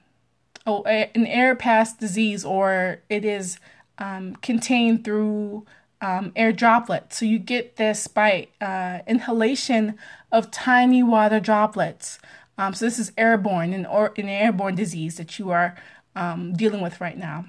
oh, 0.66 0.82
an 0.82 1.26
air 1.26 1.54
passed 1.54 2.00
disease, 2.00 2.44
or 2.44 3.02
it 3.08 3.24
is 3.24 3.60
um, 3.98 4.34
contained 4.42 5.04
through 5.04 5.64
um, 6.02 6.32
air 6.36 6.52
droplets. 6.52 7.16
So 7.16 7.24
you 7.24 7.38
get 7.38 7.76
this 7.76 8.08
by 8.08 8.48
uh, 8.60 8.98
inhalation 9.06 9.96
of 10.30 10.50
tiny 10.50 11.02
water 11.02 11.40
droplets. 11.40 12.18
Um, 12.58 12.74
so 12.74 12.84
this 12.84 12.98
is 12.98 13.12
airborne, 13.16 13.72
an, 13.72 13.86
or, 13.86 14.12
an 14.16 14.28
airborne 14.28 14.74
disease 14.74 15.16
that 15.16 15.38
you 15.38 15.50
are 15.50 15.76
um, 16.14 16.52
dealing 16.52 16.82
with 16.82 17.00
right 17.00 17.16
now. 17.16 17.46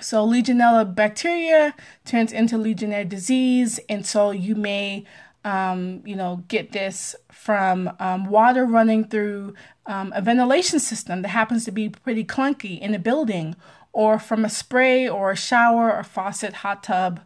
So 0.00 0.26
Legionella 0.26 0.92
bacteria 0.92 1.74
turns 2.04 2.32
into 2.32 2.58
Legionnaire 2.58 3.04
disease, 3.04 3.78
and 3.88 4.04
so 4.04 4.32
you 4.32 4.56
may, 4.56 5.04
um, 5.44 6.02
you 6.04 6.16
know, 6.16 6.42
get 6.48 6.72
this 6.72 7.14
from 7.30 7.92
um, 8.00 8.24
water 8.24 8.66
running 8.66 9.04
through 9.04 9.54
um, 9.86 10.12
a 10.16 10.20
ventilation 10.20 10.80
system 10.80 11.22
that 11.22 11.28
happens 11.28 11.64
to 11.66 11.70
be 11.70 11.90
pretty 11.90 12.24
clunky 12.24 12.80
in 12.80 12.92
a 12.92 12.98
building, 12.98 13.54
or 13.92 14.18
from 14.18 14.44
a 14.44 14.48
spray 14.48 15.08
or 15.08 15.30
a 15.30 15.36
shower 15.36 15.94
or 15.94 16.02
faucet, 16.02 16.54
hot 16.54 16.82
tub, 16.82 17.20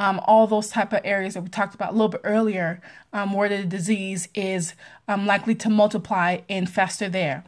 um, 0.00 0.18
all 0.24 0.46
those 0.46 0.68
type 0.68 0.94
of 0.94 1.00
areas 1.04 1.34
that 1.34 1.42
we 1.42 1.50
talked 1.50 1.74
about 1.74 1.90
a 1.90 1.92
little 1.92 2.08
bit 2.08 2.22
earlier, 2.24 2.80
um, 3.12 3.34
where 3.34 3.50
the 3.50 3.64
disease 3.66 4.28
is 4.34 4.72
um, 5.06 5.26
likely 5.26 5.54
to 5.54 5.68
multiply 5.68 6.38
and 6.48 6.70
fester 6.70 7.10
there. 7.10 7.44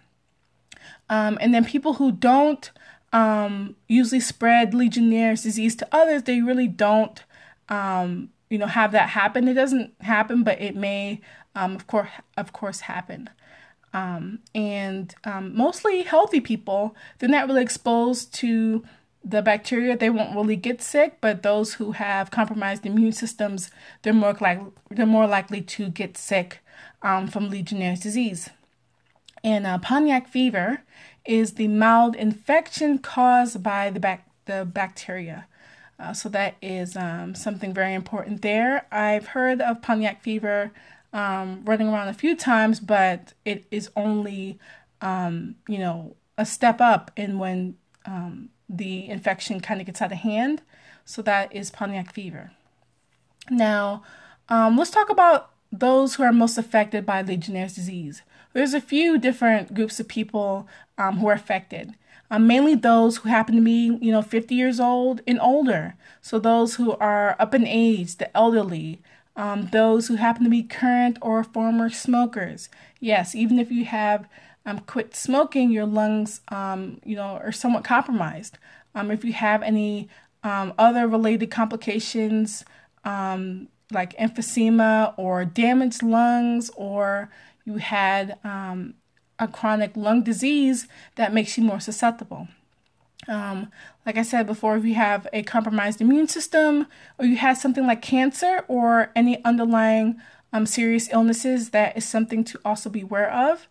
Um, 1.09 1.39
and 1.41 1.55
then 1.55 1.65
people 1.65 1.95
who 1.95 2.13
don't 2.13 2.71
um, 3.11 3.75
usually 3.89 4.21
spread 4.21 4.75
Legionnaire's 4.75 5.45
disease 5.45 5.75
to 5.77 5.89
others, 5.93 6.25
they 6.25 6.43
really 6.43 6.69
don't, 6.69 7.25
um, 7.71 8.29
you 8.51 8.59
know, 8.59 8.67
have 8.67 8.93
that 8.93 9.09
happen. 9.09 9.49
It 9.49 9.55
doesn't 9.55 9.95
happen, 10.03 10.43
but 10.43 10.61
it 10.61 10.77
may, 10.77 11.23
of 11.57 11.87
course, 11.87 12.11
of 12.37 12.53
course, 12.53 12.81
happen. 12.81 13.31
and 13.95 15.15
mostly 15.25 16.03
healthy 16.03 16.41
people, 16.41 16.95
they're 17.19 17.31
not 17.31 17.49
really 17.49 17.63
exposed 17.63 18.35
to 18.35 18.85
the 19.25 19.43
bacteria 19.43 19.97
they 19.97 20.11
won't 20.11 20.35
really 20.35 20.57
get 20.57 20.83
sick 20.83 21.19
but 21.21 21.43
those 21.43 21.75
who 21.75 21.93
have 21.93 22.31
compromised 22.31 22.85
immune 22.85 23.13
systems 23.13 23.71
they're 24.03 24.13
more 24.13 24.37
likely 24.41 24.73
they're 24.91 25.07
more 25.07 25.27
likely 25.27 25.61
to 25.61 25.89
get 25.89 26.17
sick 26.17 26.61
um, 27.03 27.29
from 27.29 27.51
legionnaire's 27.51 28.01
disease. 28.01 28.51
And 29.45 29.67
uh, 29.67 29.79
Pontiac 29.79 30.29
fever 30.29 30.83
is 31.25 31.55
the 31.55 31.69
mild 31.69 32.15
infection 32.17 32.99
caused 32.99 33.63
by 33.63 33.91
the 33.91 34.01
bac- 34.01 34.29
the 34.45 34.65
bacteria. 34.65 35.47
Uh, 35.99 36.13
so 36.13 36.29
that 36.29 36.57
is 36.63 36.97
um, 36.97 37.35
something 37.35 37.73
very 37.73 37.95
important 37.95 38.43
there. 38.43 38.87
I've 38.91 39.29
heard 39.29 39.61
of 39.61 39.83
Pontiac 39.83 40.23
fever 40.23 40.73
um, 41.13 41.63
running 41.65 41.89
around 41.89 42.09
a 42.09 42.15
few 42.15 42.35
times 42.35 42.81
but 42.81 43.35
it 43.45 43.67
is 43.71 43.91
only 43.95 44.59
um, 45.03 45.57
you 45.69 45.79
know 45.79 46.17
a 46.39 46.47
step 46.47 46.81
up 46.81 47.11
in 47.17 47.39
when 47.39 47.77
um, 48.07 48.49
the 48.73 49.09
infection 49.09 49.61
kind 49.61 49.81
of 49.81 49.87
gets 49.87 50.03
out 50.03 50.13
of 50.13 50.19
hand. 50.19 50.63
So 51.05 51.23
that 51.23 51.55
is 51.55 51.71
Pontiac 51.71 52.13
fever. 52.13 52.53
Now, 53.51 54.03
um, 54.49 54.77
let's 54.77 54.91
talk 54.91 55.11
about 55.11 55.51
those 55.71 56.15
who 56.15 56.23
are 56.23 56.33
most 56.33 56.59
affected 56.59 57.07
by 57.07 57.23
Legionnaire's 57.23 57.75
disease. 57.75 58.23
There's 58.53 58.75
a 58.75 58.81
few 58.81 59.19
different 59.19 59.75
groups 59.75 59.99
of 59.99 60.09
people 60.09 60.69
um, 60.99 61.19
who 61.19 61.29
are 61.29 61.35
affected. 61.35 61.95
Um, 62.31 62.47
mainly 62.47 62.75
those 62.75 63.19
who 63.19 63.29
happen 63.29 63.57
to 63.57 63.63
be, 63.63 63.99
you 64.01 64.13
know, 64.13 64.23
50 64.23 64.55
years 64.55 64.81
old 64.81 65.21
and 65.27 65.41
older. 65.41 65.95
So 66.21 66.39
those 66.39 66.77
who 66.77 66.93
are 66.93 67.37
up 67.39 67.55
in 67.55 67.67
age, 67.67 68.17
the 68.17 68.35
elderly, 68.37 69.03
um, 69.37 69.69
those 69.73 70.09
who 70.09 70.17
happen 70.17 70.45
to 70.45 70.51
be 70.51 70.63
current 70.63 71.19
or 71.21 71.45
former 71.45 71.91
smokers. 71.91 72.69
Yes, 73.01 73.35
even 73.35 73.59
if 73.59 73.71
you 73.71 73.85
have 73.87 74.29
um, 74.65 74.79
quit 74.81 75.15
smoking, 75.15 75.71
your 75.71 75.87
lungs, 75.87 76.41
um, 76.49 77.01
you 77.05 77.17
know, 77.17 77.41
are 77.43 77.53
somewhat 77.53 77.85
compromised. 77.85 78.59
Um, 78.95 79.11
if 79.11 79.25
you 79.25 79.33
have 79.33 79.63
any 79.63 80.09
um, 80.43 80.75
other 80.79 81.07
related 81.07 81.51
complications 81.51 82.65
um, 83.05 83.69
like 83.91 84.17
emphysema 84.19 85.15
or 85.17 85.45
damaged 85.45 86.03
lungs, 86.03 86.71
or 86.77 87.31
you 87.65 87.77
had 87.77 88.39
um, 88.45 88.95
a 89.39 89.49
chronic 89.49 89.97
lung 89.97 90.23
disease 90.23 90.87
that 91.17 91.35
makes 91.35 91.59
you 91.59 91.65
more 91.65 91.81
susceptible. 91.81 92.49
Um, 93.29 93.71
like 94.05 94.17
I 94.17 94.23
said 94.23 94.47
before, 94.47 94.77
if 94.77 94.85
you 94.85 94.95
have 94.95 95.29
a 95.33 95.43
compromised 95.43 96.01
immune 96.01 96.29
system, 96.29 96.87
or 97.19 97.25
you 97.25 97.37
have 97.37 97.59
something 97.59 97.87
like 97.87 98.03
cancer 98.03 98.65
or 98.69 99.13
any 99.15 99.45
underlying 99.45 100.21
um, 100.53 100.67
serious 100.67 101.09
illnesses, 101.13 101.71
that 101.71 101.97
is 101.97 102.09
something 102.09 102.45
to 102.45 102.61
also 102.65 102.91
be 102.91 103.03
aware 103.03 103.33
of. 103.33 103.69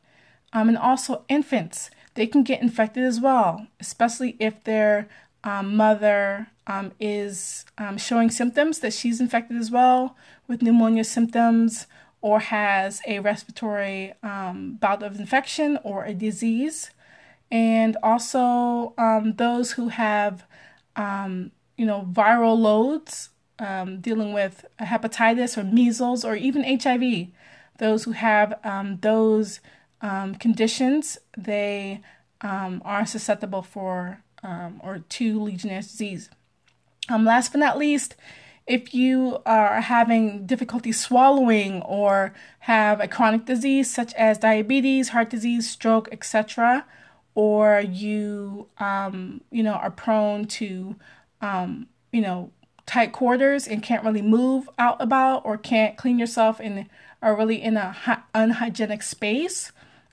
Um, 0.53 0.70
and 0.70 0.77
also 0.77 1.24
infants, 1.29 1.89
they 2.15 2.27
can 2.27 2.43
get 2.43 2.62
infected 2.62 3.03
as 3.03 3.20
well, 3.20 3.67
especially 3.79 4.36
if 4.39 4.63
their 4.63 5.08
um, 5.43 5.75
mother 5.75 6.48
um, 6.67 6.91
is 7.00 7.65
um, 7.77 7.98
showing 7.98 8.29
symptoms 8.29 8.79
that 8.79 8.93
she's 8.93 9.20
infected 9.20 9.58
as 9.58 9.72
well 9.72 10.15
with 10.48 10.62
pneumonia 10.62 11.03
symptoms 11.03 11.88
or 12.22 12.39
has 12.39 13.01
a 13.08 13.20
respiratory 13.20 14.13
um, 14.22 14.74
bout 14.79 15.01
of 15.01 15.20
infection 15.20 15.79
or 15.84 16.05
a 16.05 16.13
disease. 16.13 16.91
And 17.50 17.98
also 18.03 18.93
um, 18.98 19.34
those 19.38 19.74
who 19.74 19.89
have, 19.89 20.46
you 20.98 21.86
know, 21.86 22.08
viral 22.12 22.58
loads 22.58 23.29
dealing 24.01 24.34
with 24.34 24.65
hepatitis 24.79 25.58
or 25.58 25.63
measles 25.63 26.24
or 26.24 26.36
even 26.36 26.63
HIV. 26.63 27.27
Those 27.79 28.03
who 28.03 28.12
have 28.12 28.60
those 29.01 29.60
um, 30.01 30.36
conditions, 30.36 31.17
they 31.38 32.01
um, 32.41 32.81
are 32.86 33.05
susceptible 33.05 33.62
for 33.62 34.24
um, 34.43 34.79
or 34.84 35.00
to 35.00 35.41
Legionnaire's 35.41 35.88
disease. 35.88 36.29
Um, 37.10 37.25
last 37.25 37.51
but 37.51 37.60
not 37.60 37.77
least, 37.77 38.15
if 38.65 38.93
you 38.93 39.39
are 39.46 39.81
having 39.81 40.46
difficulty 40.46 40.91
swallowing 40.91 41.81
or 41.84 42.34
have 42.60 43.00
a 43.00 43.08
chronic 43.08 43.46
disease 43.46 43.91
such 43.91 44.13
as 44.13 44.38
diabetes, 44.38 45.10
heart 45.10 45.29
disease, 45.29 45.70
stroke, 45.70 46.10
etc., 46.12 46.86
or 47.34 47.79
you 47.79 48.67
um, 48.79 49.41
you 49.51 49.63
know 49.63 49.74
are 49.74 49.91
prone 49.91 50.46
to 50.46 50.96
you 52.12 52.22
know 52.22 52.51
tight 52.86 53.13
quarters 53.13 53.67
and 53.67 53.81
can't 53.81 54.03
really 54.03 54.22
move 54.22 54.70
out 54.77 55.01
about 55.01 55.46
or 55.46 55.58
can't 55.58 55.98
clean 55.98 56.20
yourself 56.20 56.60
and 56.60 56.88
are 57.22 57.36
really 57.36 57.62
in 57.62 57.77
a 57.77 58.24
unhygienic 58.34 59.01
space, 59.03 59.72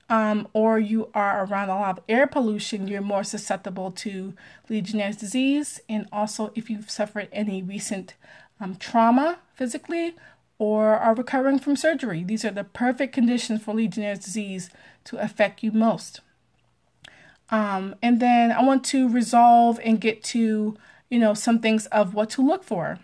um, 0.09 0.47
or 0.53 0.79
you 0.79 1.09
are 1.13 1.45
around 1.45 1.69
a 1.69 1.75
lot 1.75 1.97
of 1.97 2.03
air 2.09 2.25
pollution, 2.25 2.87
you're 2.87 3.01
more 3.01 3.23
susceptible 3.23 3.91
to 3.91 4.33
Legionnaire's 4.67 5.17
disease. 5.17 5.79
And 5.87 6.07
also, 6.11 6.51
if 6.55 6.69
you've 6.69 6.89
suffered 6.89 7.29
any 7.31 7.61
recent 7.61 8.15
um, 8.59 8.75
trauma 8.75 9.37
physically 9.53 10.15
or 10.57 10.95
are 10.95 11.13
recovering 11.13 11.59
from 11.59 11.75
surgery, 11.75 12.23
these 12.23 12.43
are 12.43 12.51
the 12.51 12.63
perfect 12.63 13.13
conditions 13.13 13.61
for 13.61 13.75
Legionnaire's 13.75 14.19
disease 14.19 14.71
to 15.05 15.17
affect 15.17 15.61
you 15.61 15.71
most. 15.71 16.21
Um, 17.51 17.95
and 18.01 18.19
then 18.19 18.51
I 18.51 18.63
want 18.63 18.83
to 18.85 19.07
resolve 19.07 19.79
and 19.83 20.01
get 20.01 20.23
to, 20.25 20.75
you 21.09 21.19
know, 21.19 21.35
some 21.35 21.59
things 21.59 21.85
of 21.87 22.15
what 22.15 22.31
to 22.31 22.45
look 22.45 22.63
for. 22.63 22.99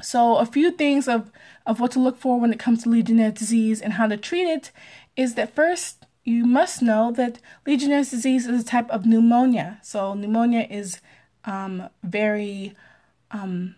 So, 0.00 0.36
a 0.36 0.46
few 0.46 0.70
things 0.72 1.06
of, 1.06 1.30
of 1.66 1.78
what 1.78 1.92
to 1.92 2.00
look 2.00 2.18
for 2.18 2.40
when 2.40 2.52
it 2.52 2.58
comes 2.58 2.82
to 2.82 2.88
Legionnaire's 2.88 3.34
disease 3.34 3.80
and 3.80 3.94
how 3.94 4.08
to 4.08 4.16
treat 4.16 4.48
it 4.48 4.72
is 5.16 5.34
that 5.34 5.54
first, 5.54 6.06
you 6.24 6.44
must 6.44 6.82
know 6.82 7.12
that 7.12 7.38
Legionnaire's 7.66 8.10
disease 8.10 8.46
is 8.46 8.62
a 8.62 8.64
type 8.64 8.90
of 8.90 9.06
pneumonia. 9.06 9.78
So, 9.82 10.14
pneumonia 10.14 10.66
is 10.70 11.00
um, 11.44 11.88
very 12.02 12.74
um, 13.30 13.74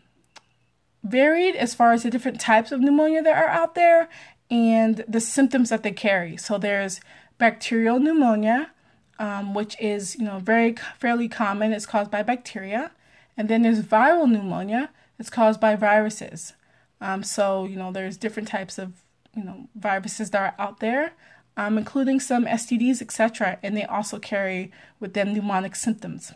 varied 1.02 1.56
as 1.56 1.74
far 1.74 1.92
as 1.92 2.02
the 2.02 2.10
different 2.10 2.40
types 2.40 2.72
of 2.72 2.80
pneumonia 2.80 3.22
that 3.22 3.36
are 3.36 3.48
out 3.48 3.74
there 3.74 4.08
and 4.50 5.04
the 5.08 5.20
symptoms 5.20 5.70
that 5.70 5.82
they 5.82 5.92
carry. 5.92 6.36
So, 6.36 6.58
there's 6.58 7.00
bacterial 7.38 7.98
pneumonia, 7.98 8.70
um, 9.18 9.54
which 9.54 9.76
is 9.80 10.16
you 10.16 10.24
know 10.24 10.38
very 10.38 10.74
fairly 10.98 11.28
common. 11.28 11.72
It's 11.72 11.86
caused 11.86 12.10
by 12.10 12.22
bacteria, 12.22 12.90
and 13.36 13.48
then 13.48 13.62
there's 13.62 13.80
viral 13.80 14.30
pneumonia. 14.30 14.90
It's 15.18 15.30
caused 15.30 15.60
by 15.60 15.76
viruses. 15.76 16.52
Um, 17.00 17.22
so 17.22 17.64
you 17.64 17.76
know 17.76 17.92
there's 17.92 18.16
different 18.16 18.48
types 18.48 18.78
of 18.78 18.92
you 19.36 19.44
know 19.44 19.68
viruses 19.74 20.30
that 20.30 20.40
are 20.40 20.64
out 20.64 20.80
there, 20.80 21.12
um, 21.56 21.78
including 21.78 22.20
some 22.20 22.46
STDs, 22.46 23.00
etc. 23.00 23.58
And 23.62 23.76
they 23.76 23.84
also 23.84 24.18
carry 24.18 24.72
with 25.00 25.14
them 25.14 25.34
pneumonic 25.34 25.76
symptoms. 25.76 26.32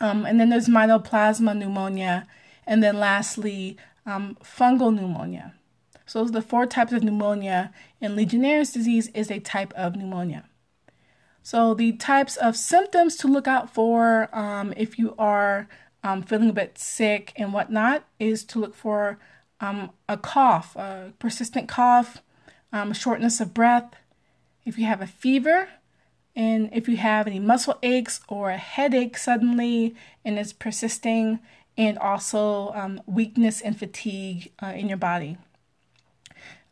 Um, 0.00 0.24
and 0.24 0.40
then 0.40 0.50
there's 0.50 0.68
mycoplasma 0.68 1.56
pneumonia, 1.56 2.26
and 2.66 2.82
then 2.82 2.98
lastly 2.98 3.76
um, 4.06 4.36
fungal 4.42 4.94
pneumonia. 4.94 5.54
So 6.06 6.20
those 6.20 6.30
are 6.30 6.34
the 6.34 6.42
four 6.42 6.66
types 6.66 6.92
of 6.92 7.02
pneumonia, 7.02 7.72
and 8.00 8.16
Legionnaire's 8.16 8.72
disease 8.72 9.08
is 9.08 9.30
a 9.30 9.40
type 9.40 9.72
of 9.74 9.96
pneumonia. 9.96 10.44
So, 11.42 11.72
the 11.72 11.92
types 11.92 12.36
of 12.36 12.56
symptoms 12.56 13.16
to 13.16 13.28
look 13.28 13.48
out 13.48 13.72
for 13.72 14.28
um, 14.36 14.74
if 14.76 14.98
you 14.98 15.14
are 15.18 15.66
um, 16.02 16.22
feeling 16.22 16.50
a 16.50 16.52
bit 16.52 16.76
sick 16.76 17.32
and 17.36 17.54
whatnot 17.54 18.04
is 18.18 18.44
to 18.46 18.58
look 18.58 18.74
for 18.74 19.18
um, 19.60 19.90
a 20.08 20.18
cough, 20.18 20.76
a 20.76 21.14
persistent 21.18 21.66
cough, 21.66 22.22
shortness 22.92 23.40
of 23.40 23.54
breath, 23.54 23.94
if 24.68 24.78
you 24.78 24.84
have 24.84 25.00
a 25.00 25.06
fever, 25.06 25.68
and 26.36 26.68
if 26.72 26.88
you 26.88 26.96
have 26.98 27.26
any 27.26 27.40
muscle 27.40 27.78
aches 27.82 28.20
or 28.28 28.50
a 28.50 28.58
headache 28.58 29.16
suddenly 29.16 29.94
and 30.24 30.38
it's 30.38 30.52
persisting, 30.52 31.40
and 31.78 31.96
also 31.98 32.70
um, 32.74 33.00
weakness 33.06 33.60
and 33.62 33.78
fatigue 33.78 34.52
uh, 34.62 34.66
in 34.66 34.88
your 34.88 34.98
body. 34.98 35.38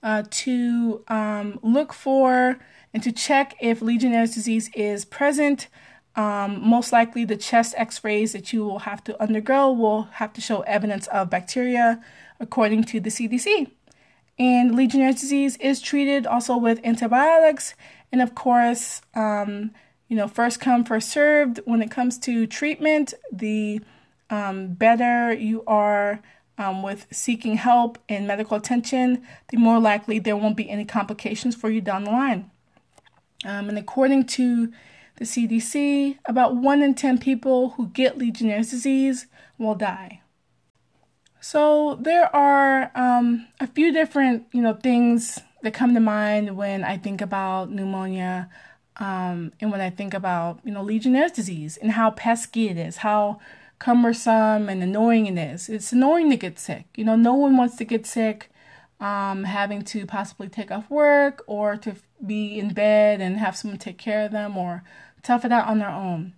Uh, 0.02 0.24
to 0.30 1.02
um, 1.08 1.58
look 1.62 1.92
for 1.92 2.58
and 2.92 3.02
to 3.02 3.10
check 3.10 3.54
if 3.60 3.80
Legionnaire's 3.80 4.34
disease 4.34 4.70
is 4.74 5.04
present. 5.04 5.68
Um, 6.16 6.60
most 6.62 6.92
likely, 6.92 7.24
the 7.24 7.36
chest 7.36 7.74
x 7.76 8.04
rays 8.04 8.32
that 8.32 8.52
you 8.52 8.64
will 8.64 8.80
have 8.80 9.02
to 9.04 9.20
undergo 9.20 9.72
will 9.72 10.04
have 10.12 10.32
to 10.34 10.40
show 10.40 10.60
evidence 10.62 11.06
of 11.08 11.30
bacteria, 11.30 12.02
according 12.40 12.84
to 12.84 13.00
the 13.00 13.10
CDC. 13.10 13.70
And 14.38 14.74
Legionnaire's 14.74 15.20
disease 15.20 15.56
is 15.58 15.80
treated 15.80 16.26
also 16.26 16.56
with 16.56 16.80
antibiotics. 16.84 17.74
And 18.12 18.20
of 18.20 18.34
course, 18.34 19.00
um, 19.14 19.70
you 20.08 20.16
know, 20.16 20.28
first 20.28 20.60
come, 20.60 20.84
first 20.84 21.08
served. 21.08 21.60
When 21.64 21.82
it 21.82 21.90
comes 21.90 22.18
to 22.20 22.46
treatment, 22.46 23.14
the 23.32 23.80
um, 24.30 24.74
better 24.74 25.32
you 25.32 25.64
are 25.66 26.20
um, 26.58 26.82
with 26.82 27.06
seeking 27.10 27.56
help 27.56 27.98
and 28.08 28.26
medical 28.26 28.56
attention, 28.56 29.26
the 29.48 29.56
more 29.56 29.78
likely 29.78 30.18
there 30.18 30.36
won't 30.36 30.56
be 30.56 30.68
any 30.68 30.84
complications 30.84 31.54
for 31.54 31.70
you 31.70 31.80
down 31.80 32.04
the 32.04 32.10
line. 32.10 32.50
Um, 33.44 33.68
and 33.68 33.78
according 33.78 34.26
to 34.26 34.72
the 35.16 35.24
CDC, 35.24 36.18
about 36.26 36.56
1 36.56 36.82
in 36.82 36.94
10 36.94 37.18
people 37.18 37.70
who 37.70 37.88
get 37.88 38.18
Legionnaire's 38.18 38.70
disease 38.70 39.26
will 39.58 39.74
die. 39.74 40.20
So 41.40 41.98
there 42.00 42.34
are 42.34 42.90
um, 42.94 43.46
a 43.60 43.66
few 43.66 43.92
different, 43.92 44.46
you 44.52 44.62
know, 44.62 44.74
things 44.74 45.38
that 45.62 45.74
come 45.74 45.94
to 45.94 46.00
mind 46.00 46.56
when 46.56 46.84
I 46.84 46.96
think 46.96 47.20
about 47.20 47.70
pneumonia 47.70 48.48
um, 48.98 49.52
and 49.60 49.70
when 49.70 49.80
I 49.80 49.90
think 49.90 50.14
about, 50.14 50.60
you 50.64 50.72
know, 50.72 50.82
Legionnaire's 50.82 51.32
disease 51.32 51.76
and 51.76 51.92
how 51.92 52.10
pesky 52.10 52.68
it 52.68 52.78
is, 52.78 52.98
how 52.98 53.40
cumbersome 53.78 54.68
and 54.68 54.82
annoying 54.82 55.26
it 55.26 55.38
is. 55.38 55.68
It's 55.68 55.92
annoying 55.92 56.30
to 56.30 56.36
get 56.36 56.58
sick. 56.58 56.86
You 56.94 57.04
know, 57.04 57.16
no 57.16 57.34
one 57.34 57.56
wants 57.56 57.76
to 57.76 57.84
get 57.84 58.06
sick 58.06 58.50
um, 59.00 59.44
having 59.44 59.82
to 59.82 60.06
possibly 60.06 60.48
take 60.48 60.70
off 60.70 60.90
work 60.90 61.44
or 61.46 61.76
to 61.76 61.96
be 62.24 62.58
in 62.58 62.72
bed 62.72 63.20
and 63.20 63.36
have 63.36 63.56
someone 63.56 63.78
take 63.78 63.98
care 63.98 64.24
of 64.24 64.32
them 64.32 64.56
or 64.56 64.82
tough 65.22 65.44
it 65.44 65.52
out 65.52 65.66
on 65.66 65.78
their 65.78 65.90
own. 65.90 66.32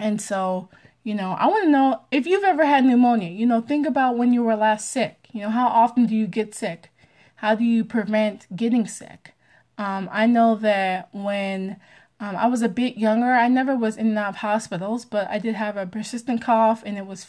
And 0.00 0.20
so, 0.20 0.68
you 1.04 1.14
know, 1.14 1.36
I 1.38 1.46
want 1.46 1.64
to 1.64 1.70
know 1.70 2.00
if 2.10 2.26
you've 2.26 2.44
ever 2.44 2.64
had 2.64 2.84
pneumonia, 2.84 3.30
you 3.30 3.46
know, 3.46 3.60
think 3.60 3.86
about 3.86 4.16
when 4.16 4.32
you 4.32 4.42
were 4.42 4.56
last 4.56 4.90
sick. 4.90 5.28
You 5.32 5.42
know, 5.42 5.50
how 5.50 5.68
often 5.68 6.06
do 6.06 6.16
you 6.16 6.26
get 6.26 6.54
sick? 6.54 6.90
How 7.36 7.54
do 7.54 7.62
you 7.62 7.84
prevent 7.84 8.46
getting 8.56 8.88
sick? 8.88 9.34
Um, 9.76 10.08
I 10.10 10.26
know 10.26 10.54
that 10.56 11.10
when 11.12 11.76
um, 12.20 12.36
I 12.36 12.46
was 12.46 12.62
a 12.62 12.68
bit 12.68 12.96
younger, 12.96 13.32
I 13.32 13.48
never 13.48 13.76
was 13.76 13.96
in 13.96 14.08
and 14.08 14.18
out 14.18 14.30
of 14.30 14.36
hospitals, 14.36 15.04
but 15.04 15.28
I 15.28 15.38
did 15.38 15.54
have 15.54 15.76
a 15.76 15.86
persistent 15.86 16.42
cough 16.42 16.82
and 16.86 16.96
it 16.96 17.06
was, 17.06 17.26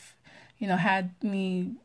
you 0.58 0.68
know, 0.68 0.78
had 0.78 1.12
me 1.24 1.76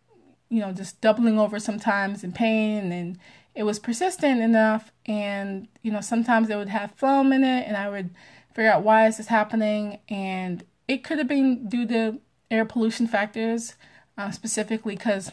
you 0.52 0.58
know, 0.58 0.72
just 0.72 1.00
doubling 1.00 1.38
over 1.38 1.60
sometimes 1.60 2.24
in 2.24 2.32
pain 2.32 2.90
and 2.90 3.18
it 3.54 3.62
was 3.64 3.78
persistent 3.78 4.40
enough 4.40 4.92
and 5.06 5.68
you 5.82 5.90
know 5.90 6.00
sometimes 6.00 6.48
it 6.48 6.56
would 6.56 6.68
have 6.68 6.92
foam 6.92 7.32
in 7.32 7.42
it 7.42 7.66
and 7.66 7.76
i 7.76 7.88
would 7.88 8.10
figure 8.54 8.70
out 8.70 8.82
why 8.82 9.06
is 9.06 9.16
this 9.16 9.26
happening 9.26 9.98
and 10.08 10.64
it 10.90 11.04
could 11.04 11.18
have 11.18 11.28
been 11.28 11.68
due 11.68 11.86
to 11.86 12.20
air 12.50 12.64
pollution 12.64 13.06
factors 13.06 13.74
uh, 14.18 14.30
specifically 14.30 14.96
because 14.96 15.30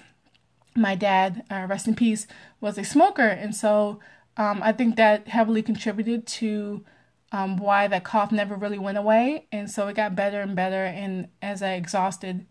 my 0.76 0.96
dad 0.96 1.44
uh, 1.50 1.66
rest 1.68 1.88
in 1.88 1.96
peace 1.96 2.28
was 2.62 2.78
a 2.78 2.84
smoker 2.84 3.28
and 3.28 3.56
so 3.56 4.00
um, 4.38 4.62
i 4.64 4.72
think 4.72 4.96
that 4.96 5.28
heavily 5.28 5.62
contributed 5.62 6.26
to 6.28 6.84
um, 7.32 7.58
why 7.58 7.88
that 7.88 8.04
cough 8.04 8.32
never 8.32 8.56
really 8.56 8.80
went 8.80 8.98
away 8.98 9.48
and 9.52 9.70
so 9.70 9.88
it 9.88 9.96
got 9.96 10.16
better 10.16 10.42
and 10.42 10.56
better 10.56 10.86
and 10.86 11.28
as 11.42 11.62
i 11.62 11.74
exhausted 11.74 12.46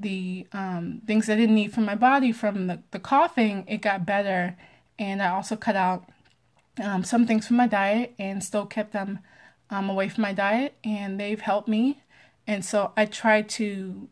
the 0.00 0.46
um, 0.52 1.02
things 1.06 1.28
I 1.28 1.36
didn't 1.36 1.54
need 1.54 1.72
from 1.72 1.84
my 1.84 1.94
body 1.94 2.32
from 2.32 2.66
the, 2.66 2.82
the 2.90 2.98
coughing, 2.98 3.64
it 3.68 3.82
got 3.82 4.06
better. 4.06 4.56
And 4.98 5.22
I 5.22 5.28
also 5.28 5.56
cut 5.56 5.76
out 5.76 6.08
um, 6.82 7.04
some 7.04 7.26
things 7.26 7.46
from 7.46 7.56
my 7.56 7.66
diet 7.66 8.14
and 8.18 8.42
still 8.42 8.66
kept 8.66 8.92
them 8.92 9.20
um, 9.68 9.90
away 9.90 10.08
from 10.08 10.22
my 10.22 10.32
diet. 10.32 10.74
And 10.82 11.20
they've 11.20 11.40
helped 11.40 11.68
me. 11.68 12.02
And 12.46 12.64
so 12.64 12.92
I 12.96 13.06
try 13.06 13.42
to, 13.42 14.08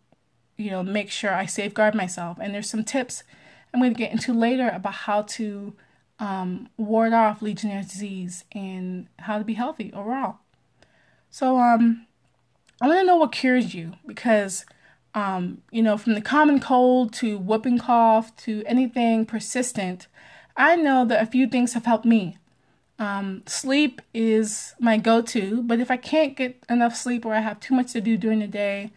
you 0.57 0.71
know, 0.71 0.83
make 0.83 1.11
sure 1.11 1.35
I 1.35 1.47
safeguard 1.47 1.95
myself. 1.95 2.39
And 2.41 2.55
there's 2.55 2.71
some 2.71 2.85
tips 2.85 3.25
I'm 3.73 3.81
going 3.81 3.95
to 3.95 3.99
get 3.99 4.13
into 4.13 4.33
later 4.33 4.69
about 4.69 4.95
how 4.95 5.23
to 5.23 5.75
um, 6.19 6.69
ward 6.77 7.13
off 7.13 7.43
Legionnaire's 7.43 7.89
disease 7.89 8.45
and 8.53 9.09
how 9.21 9.39
to 9.39 9.45
be 9.45 9.55
healthy 9.55 9.93
overall. 9.93 10.39
So 11.31 11.59
um, 11.59 12.07
I 12.81 12.87
want 12.87 13.01
to 13.01 13.07
know 13.07 13.17
what 13.17 13.33
cures 13.33 13.75
you 13.75 13.95
because 14.07 14.65
um, 15.15 15.63
you 15.71 15.83
know, 15.83 15.97
from 15.97 16.15
the 16.15 16.21
common 16.21 16.61
cold 16.61 17.13
to 17.15 17.39
whooping 17.39 17.79
cough 17.79 18.35
to 18.37 18.63
anything 18.67 19.27
persistent, 19.27 20.07
I 20.57 20.77
know 20.77 21.05
that 21.05 21.23
a 21.23 21.27
few 21.27 21.47
things 21.47 21.73
have 21.73 21.87
helped 21.87 22.05
me. 22.05 22.37
Um, 22.99 23.43
sleep 23.47 24.03
is 24.13 24.75
my 24.81 24.97
go 24.97 25.23
to, 25.23 25.63
but 25.63 25.79
if 25.79 25.91
I 25.91 25.97
can't 25.97 26.37
get 26.37 26.65
enough 26.69 26.97
sleep 26.97 27.25
or 27.25 27.35
I 27.35 27.41
have 27.41 27.61
too 27.61 27.75
much 27.75 27.93
to 27.93 28.01
do 28.01 28.17
during 28.17 28.41
the 28.41 28.49
day, 28.49 28.91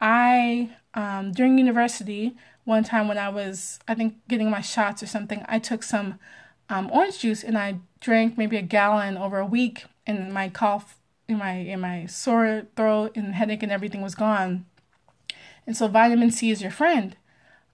I, 0.00 0.70
um, 0.94 1.32
during 1.32 1.56
university, 1.58 2.36
one 2.64 2.82
time 2.82 3.06
when 3.06 3.18
I 3.18 3.28
was, 3.28 3.78
I 3.86 3.94
think, 3.94 4.16
getting 4.28 4.50
my 4.50 4.60
shots 4.60 5.02
or 5.02 5.06
something, 5.06 5.44
I 5.48 5.60
took 5.60 5.84
some 5.84 6.18
um, 6.68 6.90
orange 6.92 7.20
juice 7.20 7.44
and 7.44 7.56
I 7.56 7.78
drank 8.00 8.36
maybe 8.36 8.56
a 8.56 8.62
gallon 8.62 9.16
over 9.16 9.38
a 9.38 9.46
week, 9.46 9.84
and 10.06 10.32
my 10.32 10.48
cough, 10.48 10.98
in 11.28 11.38
my 11.38 11.52
in 11.52 11.80
my 11.80 12.06
sore 12.06 12.66
throat 12.76 13.16
and 13.16 13.34
headache 13.34 13.62
and 13.62 13.72
everything 13.72 14.02
was 14.02 14.14
gone. 14.14 14.64
And 15.66 15.76
so 15.76 15.88
vitamin 15.88 16.30
C 16.30 16.50
is 16.50 16.62
your 16.62 16.70
friend. 16.70 17.16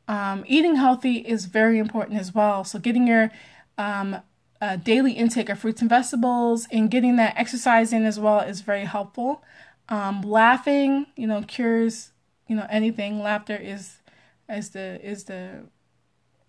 Um, 0.08 0.44
eating 0.46 0.76
healthy 0.76 1.18
is 1.18 1.44
very 1.46 1.78
important 1.78 2.18
as 2.18 2.34
well. 2.34 2.64
So 2.64 2.78
getting 2.78 3.06
your 3.06 3.30
um, 3.78 4.22
uh, 4.62 4.76
daily 4.76 5.12
intake 5.12 5.48
of 5.48 5.58
fruits 5.58 5.80
and 5.80 5.90
vegetables 5.90 6.68
and 6.70 6.88
getting 6.88 7.16
that 7.16 7.34
exercise 7.36 7.92
in 7.92 8.04
as 8.06 8.20
well 8.20 8.38
is 8.38 8.60
very 8.60 8.84
helpful. 8.84 9.42
Um, 9.88 10.22
laughing, 10.22 11.06
you 11.16 11.26
know, 11.26 11.42
cures 11.42 12.12
you 12.46 12.54
know 12.54 12.66
anything. 12.70 13.20
Laughter 13.20 13.56
is 13.56 13.96
is 14.48 14.70
the 14.70 15.04
is 15.04 15.24
the 15.24 15.64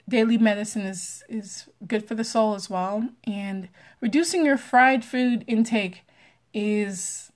daily 0.07 0.37
medicine 0.37 0.83
is 0.83 1.23
is 1.27 1.67
good 1.87 2.07
for 2.07 2.13
the 2.13 2.23
soul 2.23 2.53
as 2.53 2.69
well. 2.69 3.09
And 3.23 3.67
reducing 3.99 4.45
your 4.45 4.57
fried 4.57 5.03
food 5.03 5.43
intake 5.47 6.03
is, 6.53 7.31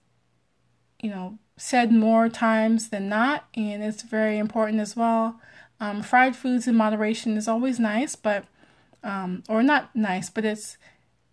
you 1.01 1.09
know, 1.09 1.39
said 1.57 1.91
more 1.91 2.29
times 2.29 2.89
than 2.89 3.09
not, 3.09 3.47
and 3.55 3.81
it's 3.83 4.03
very 4.03 4.37
important 4.37 4.79
as 4.79 4.95
well. 4.95 5.41
Um, 5.79 6.03
fried 6.03 6.35
foods 6.35 6.67
in 6.67 6.75
moderation 6.75 7.35
is 7.35 7.47
always 7.47 7.79
nice, 7.79 8.15
but 8.15 8.45
um, 9.03 9.43
or 9.47 9.63
not 9.63 9.95
nice, 9.95 10.29
but 10.29 10.45
it's 10.45 10.77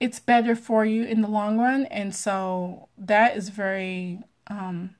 it's 0.00 0.20
better 0.20 0.57
for 0.57 0.85
you 0.85 1.05
in 1.05 1.22
the 1.22 1.29
long 1.29 1.59
run, 1.59 1.87
and 1.87 2.14
so 2.14 2.88
that 2.98 3.37
is 3.37 3.48
very 3.48 4.20
um, 4.48 4.94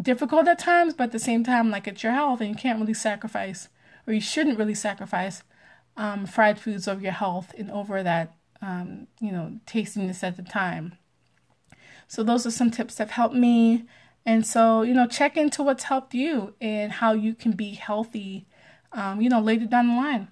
difficult 0.00 0.48
at 0.48 0.58
times. 0.58 0.94
But 0.94 1.04
at 1.04 1.12
the 1.12 1.18
same 1.18 1.44
time, 1.44 1.70
like 1.70 1.86
it's 1.86 2.02
your 2.02 2.12
health, 2.12 2.40
and 2.40 2.50
you 2.50 2.56
can't 2.56 2.80
really 2.80 2.94
sacrifice, 2.94 3.68
or 4.06 4.12
you 4.12 4.20
shouldn't 4.20 4.58
really 4.58 4.74
sacrifice 4.74 5.42
um, 5.96 6.26
fried 6.26 6.58
foods 6.58 6.86
over 6.88 7.00
your 7.00 7.12
health 7.12 7.54
and 7.56 7.70
over 7.70 8.02
that 8.02 8.34
um, 8.60 9.06
you 9.20 9.32
know 9.32 9.58
tastiness 9.66 10.22
at 10.22 10.36
the 10.36 10.42
time. 10.42 10.96
So 12.06 12.22
those 12.22 12.46
are 12.46 12.50
some 12.50 12.70
tips 12.70 12.94
that 12.96 13.08
have 13.08 13.10
helped 13.10 13.34
me. 13.34 13.84
And 14.24 14.46
so, 14.46 14.82
you 14.82 14.92
know, 14.92 15.06
check 15.06 15.36
into 15.36 15.62
what's 15.62 15.84
helped 15.84 16.12
you 16.12 16.54
and 16.60 16.92
how 16.92 17.12
you 17.12 17.34
can 17.34 17.52
be 17.52 17.72
healthy 17.72 18.46
um, 18.92 19.20
you 19.20 19.28
know, 19.28 19.40
later 19.40 19.66
down 19.66 19.88
the 19.88 19.94
line. 19.94 20.28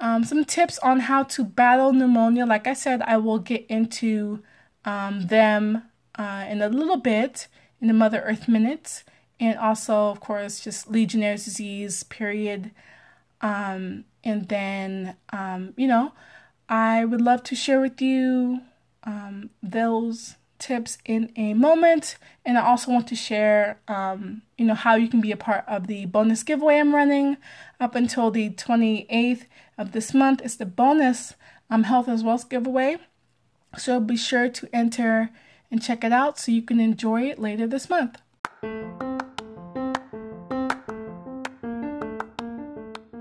Um, 0.00 0.24
some 0.24 0.44
tips 0.46 0.78
on 0.78 1.00
how 1.00 1.24
to 1.24 1.44
battle 1.44 1.92
pneumonia. 1.92 2.46
Like 2.46 2.66
I 2.66 2.72
said, 2.72 3.02
I 3.02 3.18
will 3.18 3.38
get 3.38 3.66
into 3.68 4.42
um, 4.84 5.26
them 5.26 5.82
uh, 6.14 6.46
in 6.48 6.62
a 6.62 6.68
little 6.68 6.96
bit 6.96 7.48
in 7.80 7.88
the 7.88 7.94
Mother 7.94 8.22
Earth 8.22 8.48
Minutes. 8.48 9.04
And 9.38 9.58
also, 9.58 10.08
of 10.08 10.20
course, 10.20 10.60
just 10.60 10.90
Legionnaire's 10.90 11.44
disease, 11.44 12.02
period. 12.04 12.70
Um, 13.40 14.04
and 14.24 14.48
then, 14.48 15.16
um, 15.32 15.74
you 15.76 15.86
know, 15.86 16.12
I 16.68 17.04
would 17.04 17.20
love 17.20 17.42
to 17.44 17.54
share 17.54 17.80
with 17.80 18.00
you 18.00 18.60
um, 19.04 19.50
those 19.62 20.36
tips 20.58 20.98
in 21.04 21.32
a 21.36 21.54
moment. 21.54 22.16
And 22.44 22.58
I 22.58 22.66
also 22.66 22.92
want 22.92 23.08
to 23.08 23.16
share, 23.16 23.80
um, 23.88 24.42
you 24.58 24.64
know, 24.66 24.74
how 24.74 24.94
you 24.94 25.08
can 25.08 25.20
be 25.20 25.32
a 25.32 25.36
part 25.36 25.64
of 25.66 25.86
the 25.86 26.06
bonus 26.06 26.42
giveaway 26.42 26.78
I'm 26.78 26.94
running 26.94 27.38
up 27.80 27.94
until 27.94 28.30
the 28.30 28.50
28th 28.50 29.46
of 29.80 29.92
this 29.92 30.12
month. 30.12 30.42
is 30.42 30.56
the 30.56 30.66
bonus 30.66 31.34
um, 31.70 31.84
health 31.84 32.08
as 32.08 32.22
wealth 32.22 32.48
giveaway. 32.48 32.98
So 33.78 34.00
be 34.00 34.16
sure 34.16 34.48
to 34.48 34.68
enter 34.72 35.30
and 35.70 35.82
check 35.82 36.04
it 36.04 36.12
out 36.12 36.38
so 36.38 36.52
you 36.52 36.62
can 36.62 36.80
enjoy 36.80 37.22
it 37.22 37.38
later 37.38 37.66
this 37.66 37.88
month. 37.88 38.18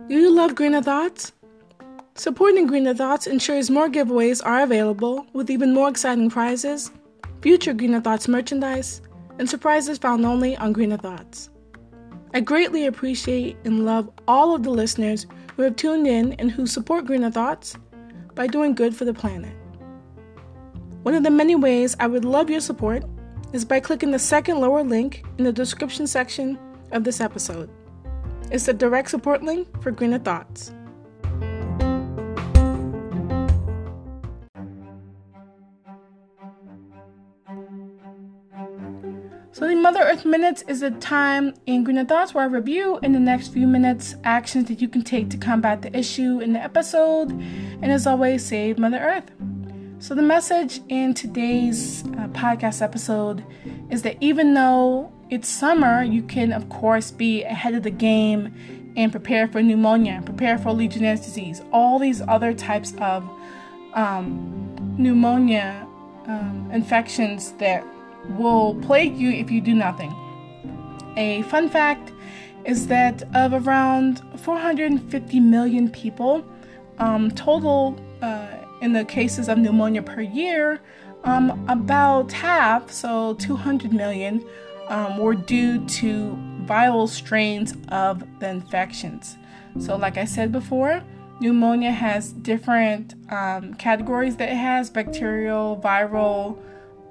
Do 0.08 0.15
you 0.15 0.32
love 0.32 0.56
Greener 0.56 0.82
Thoughts? 0.82 1.32
Supporting 2.15 2.67
Greener 2.67 2.93
Thoughts 2.93 3.28
ensures 3.28 3.69
more 3.69 3.88
giveaways 3.88 4.45
are 4.45 4.62
available 4.62 5.28
with 5.32 5.50
even 5.50 5.74
more 5.74 5.88
exciting 5.88 6.30
prizes 6.30 6.91
future 7.41 7.74
Greener 7.74 8.02
Thoughts 8.02 8.28
merchandise, 8.28 9.02
and 9.38 9.50
surprises 9.50 9.98
found 9.98 10.26
only 10.26 10.58
on 10.58 10.74
Greener 10.74 10.98
Thoughts. 10.98 11.50
I 12.34 12.41
greatly 12.41 12.86
appreciate 12.86 13.58
and 13.63 13.86
love 13.86 14.10
all 14.28 14.54
of 14.54 14.63
the 14.63 14.69
listeners 14.69 15.26
who 15.60 15.63
have 15.63 15.76
tuned 15.76 16.08
in 16.08 16.32
and 16.39 16.50
who 16.50 16.65
support 16.65 17.04
Greener 17.06 17.30
Thoughts 17.30 17.76
by 18.34 18.48
doing 18.48 18.74
good 18.74 18.95
for 18.95 19.04
the 19.04 19.13
planet. 19.13 19.54
One 21.04 21.13
of 21.13 21.24
the 21.24 21.30
many 21.30 21.54
ways 21.54 21.98
I 22.00 22.08
would 22.08 22.24
love 22.24 22.50
your 22.50 22.62
support 22.62 23.04
is 23.52 23.65
by 23.65 23.82
clicking 23.82 24.12
the 24.12 24.19
second 24.19 24.62
lower 24.62 24.86
link 24.86 25.26
in 25.38 25.43
the 25.43 25.52
description 25.52 26.08
section 26.08 26.58
of 26.93 27.04
this 27.04 27.19
episode. 27.19 27.69
It's 28.50 28.67
the 28.67 28.74
direct 28.74 29.10
support 29.10 29.43
link 29.43 29.67
for 29.84 29.91
Greener 29.91 30.19
Thoughts. 30.19 30.72
So 39.60 39.67
the 39.67 39.76
Mother 39.76 40.00
Earth 40.00 40.24
Minutes 40.24 40.63
is 40.69 40.84
a 40.84 40.89
time 40.89 41.54
in 41.65 41.84
Greener 41.84 42.06
Thoughts 42.06 42.34
where 42.34 42.45
I 42.45 42.48
review 42.48 42.98
in 43.04 43.12
the 43.12 43.19
next 43.19 43.50
few 43.50 43.67
minutes 43.67 44.15
actions 44.24 44.69
that 44.69 44.80
you 44.80 44.88
can 44.88 45.02
take 45.02 45.30
to 45.32 45.38
combat 45.38 45.82
the 45.82 45.93
issue 45.93 46.39
in 46.39 46.54
the 46.54 46.63
episode, 46.63 47.32
and 47.32 47.91
as 47.91 48.08
always, 48.08 48.45
save 48.45 48.80
Mother 48.80 49.00
Earth. 49.00 49.30
So 50.00 50.15
the 50.15 50.22
message 50.22 50.80
in 50.88 51.13
today's 51.13 52.06
uh, 52.06 52.30
podcast 52.30 52.82
episode 52.82 53.43
is 53.89 54.02
that 54.04 54.15
even 54.22 54.54
though 54.54 55.12
it's 55.30 55.50
summer, 55.50 56.04
you 56.04 56.24
can 56.24 56.54
of 56.54 56.69
course 56.69 57.12
be 57.12 57.43
ahead 57.43 57.74
of 57.74 57.84
the 57.84 57.91
game 57.91 58.93
and 58.95 59.12
prepare 59.12 59.45
for 59.45 59.62
pneumonia, 59.62 60.22
prepare 60.24 60.58
for 60.58 60.72
Legionnaire's 60.72 61.19
disease, 61.19 61.62
all 61.74 62.00
these 62.00 62.22
other 62.30 62.54
types 62.54 62.93
of 63.02 63.30
um, 63.93 64.95
pneumonia 64.98 65.86
um, 66.28 66.69
infections 66.72 67.52
that 67.60 67.86
will 68.38 68.76
plague 68.82 69.18
you 69.18 69.30
if 69.32 69.50
you 69.52 69.62
do 69.62 69.74
nothing. 69.74 70.14
A 71.18 71.42
fun 71.44 71.70
fact 71.70 72.12
is 72.66 72.88
that 72.88 73.24
of 73.36 73.68
around 73.68 74.22
450 74.40 75.40
million 75.40 75.90
people 75.90 76.46
um, 77.00 77.32
total 77.32 78.00
uh, 78.22 78.48
in 78.82 78.94
the 78.94 79.06
cases 79.06 79.50
of 79.50 79.58
pneumonia 79.58 80.02
per 80.02 80.22
year, 80.22 80.82
um, 81.24 81.66
about 81.68 82.32
half, 82.32 82.92
so 82.92 83.34
200 83.36 83.94
million, 83.94 84.46
um, 84.88 85.18
were 85.18 85.36
due 85.36 85.86
to 85.86 86.38
viral 86.66 87.08
strains 87.08 87.76
of 87.90 88.24
the 88.40 88.50
infections. 88.50 89.38
So, 89.80 89.96
like 89.96 90.18
I 90.18 90.26
said 90.26 90.52
before, 90.52 91.04
pneumonia 91.40 91.92
has 91.92 92.34
different 92.34 93.16
um, 93.32 93.74
categories 93.76 94.38
that 94.38 94.50
it 94.50 94.58
has 94.58 94.90
bacterial, 94.90 95.80
viral, 95.84 96.58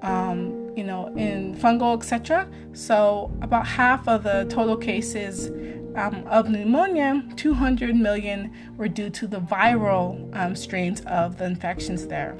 um, 0.02 0.57
you 0.78 0.84
know, 0.84 1.08
in 1.16 1.56
fungal, 1.56 1.96
etc. 1.96 2.48
So, 2.72 3.36
about 3.42 3.66
half 3.66 4.06
of 4.06 4.22
the 4.22 4.46
total 4.48 4.76
cases 4.76 5.48
um, 5.96 6.24
of 6.28 6.48
pneumonia, 6.48 7.24
200 7.34 7.96
million, 7.96 8.54
were 8.76 8.86
due 8.86 9.10
to 9.10 9.26
the 9.26 9.40
viral 9.40 10.34
um, 10.36 10.54
strains 10.54 11.00
of 11.00 11.36
the 11.36 11.46
infections 11.46 12.06
there. 12.06 12.38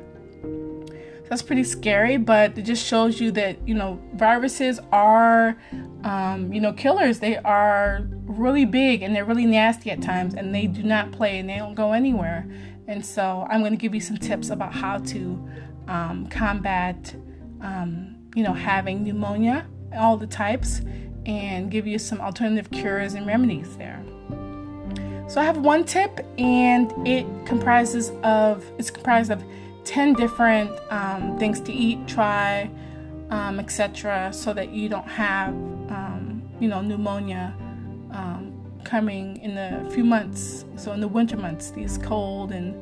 That's 1.29 1.43
pretty 1.43 1.65
scary, 1.65 2.17
but 2.17 2.57
it 2.57 2.63
just 2.63 2.87
shows 2.87 3.21
you 3.21 3.33
that 3.33 3.59
you 3.67 3.75
know 3.75 4.01
viruses 4.15 4.79
are, 4.93 5.59
um, 6.05 6.53
you 6.53 6.61
know, 6.61 6.73
killers. 6.73 7.19
They 7.19 7.39
are 7.39 8.07
really 8.25 8.65
big 8.65 9.03
and 9.03 9.17
they're 9.17 9.25
really 9.25 9.47
nasty 9.47 9.91
at 9.91 10.01
times, 10.01 10.35
and 10.35 10.55
they 10.55 10.69
do 10.69 10.85
not 10.85 11.11
play 11.11 11.41
and 11.41 11.49
they 11.49 11.57
don't 11.57 11.75
go 11.75 11.93
anywhere. 11.93 12.47
And 12.87 13.05
so, 13.05 13.49
I'm 13.51 13.61
going 13.61 13.73
to 13.73 13.77
give 13.77 13.97
you 13.97 14.01
some 14.01 14.17
tips 14.17 14.49
about 14.51 14.73
how 14.73 14.99
to 14.99 15.49
um, 15.89 16.29
combat 16.29 17.15
um, 17.61 18.18
you 18.35 18.43
know, 18.43 18.53
having 18.53 19.05
pneumonia, 19.05 19.67
all 19.97 20.17
the 20.17 20.27
types, 20.27 20.81
and 21.27 21.71
give 21.71 21.87
you 21.87 21.99
some 21.99 22.21
alternative 22.21 22.71
cures 22.71 23.15
and 23.15 23.27
remedies 23.27 23.77
there. 23.77 24.03
So 25.29 25.41
I 25.41 25.45
have 25.45 25.59
one 25.59 25.85
tip, 25.85 26.25
and 26.39 26.91
it 27.07 27.27
comprises 27.45 28.11
of 28.23 28.65
it's 28.79 28.91
comprised 28.91 29.31
of 29.31 29.45
ten 29.85 30.15
different 30.15 30.71
um, 30.91 31.39
things 31.39 31.61
to 31.63 31.73
eat, 31.73 32.07
try, 32.07 32.71
um, 33.31 33.61
etc., 33.61 34.33
so 34.33 34.55
that 34.55 34.71
you 34.71 34.89
don't 34.89 35.09
have 35.09 35.51
um, 35.51 36.43
you 36.61 36.69
know 36.69 36.81
pneumonia 36.81 37.55
um, 38.13 38.55
coming 38.85 39.37
in 39.39 39.59
a 39.59 39.91
few 39.91 40.05
months. 40.05 40.65
So 40.77 40.93
in 40.93 41.01
the 41.01 41.09
winter 41.09 41.37
months, 41.37 41.71
these 41.73 41.99
cold 41.99 42.53
and 42.53 42.75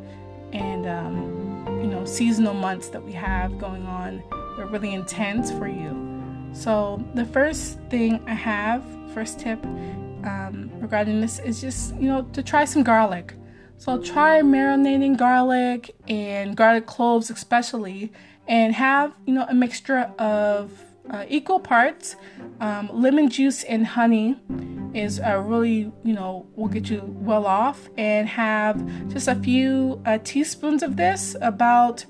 and 0.54 0.87
um, 0.87 1.80
you 1.82 1.88
know 1.88 2.04
seasonal 2.04 2.54
months 2.54 2.90
that 2.90 3.02
we 3.02 3.11
have 3.12 3.59
going 3.59 3.82
on 3.87 4.22
really 4.64 4.94
intense 4.94 5.50
for 5.50 5.68
you. 5.68 5.94
So, 6.52 7.04
the 7.14 7.26
first 7.26 7.78
thing 7.90 8.22
I 8.26 8.34
have, 8.34 8.82
first 9.12 9.38
tip 9.38 9.62
um, 10.24 10.70
regarding 10.80 11.20
this 11.20 11.38
is 11.40 11.60
just, 11.60 11.94
you 11.96 12.08
know, 12.08 12.22
to 12.32 12.42
try 12.42 12.64
some 12.64 12.82
garlic. 12.82 13.34
So, 13.76 14.00
try 14.00 14.40
marinating 14.40 15.18
garlic 15.18 15.94
and 16.08 16.56
garlic 16.56 16.86
cloves, 16.86 17.28
especially, 17.30 18.12
and 18.48 18.74
have, 18.74 19.14
you 19.26 19.34
know, 19.34 19.44
a 19.48 19.54
mixture 19.54 20.10
of 20.18 20.72
uh, 21.10 21.24
equal 21.28 21.60
parts 21.60 22.16
um, 22.60 22.90
lemon 22.92 23.28
juice 23.28 23.62
and 23.64 23.86
honey 23.86 24.36
is 24.94 25.20
uh, 25.20 25.38
really 25.38 25.92
you 26.04 26.14
know 26.14 26.46
will 26.56 26.68
get 26.68 26.88
you 26.90 27.02
well 27.20 27.46
off 27.46 27.88
and 27.96 28.28
have 28.28 28.84
just 29.12 29.28
a 29.28 29.34
few 29.36 30.00
uh, 30.06 30.18
teaspoons 30.24 30.82
of 30.82 30.96
this 30.96 31.36
about 31.40 32.04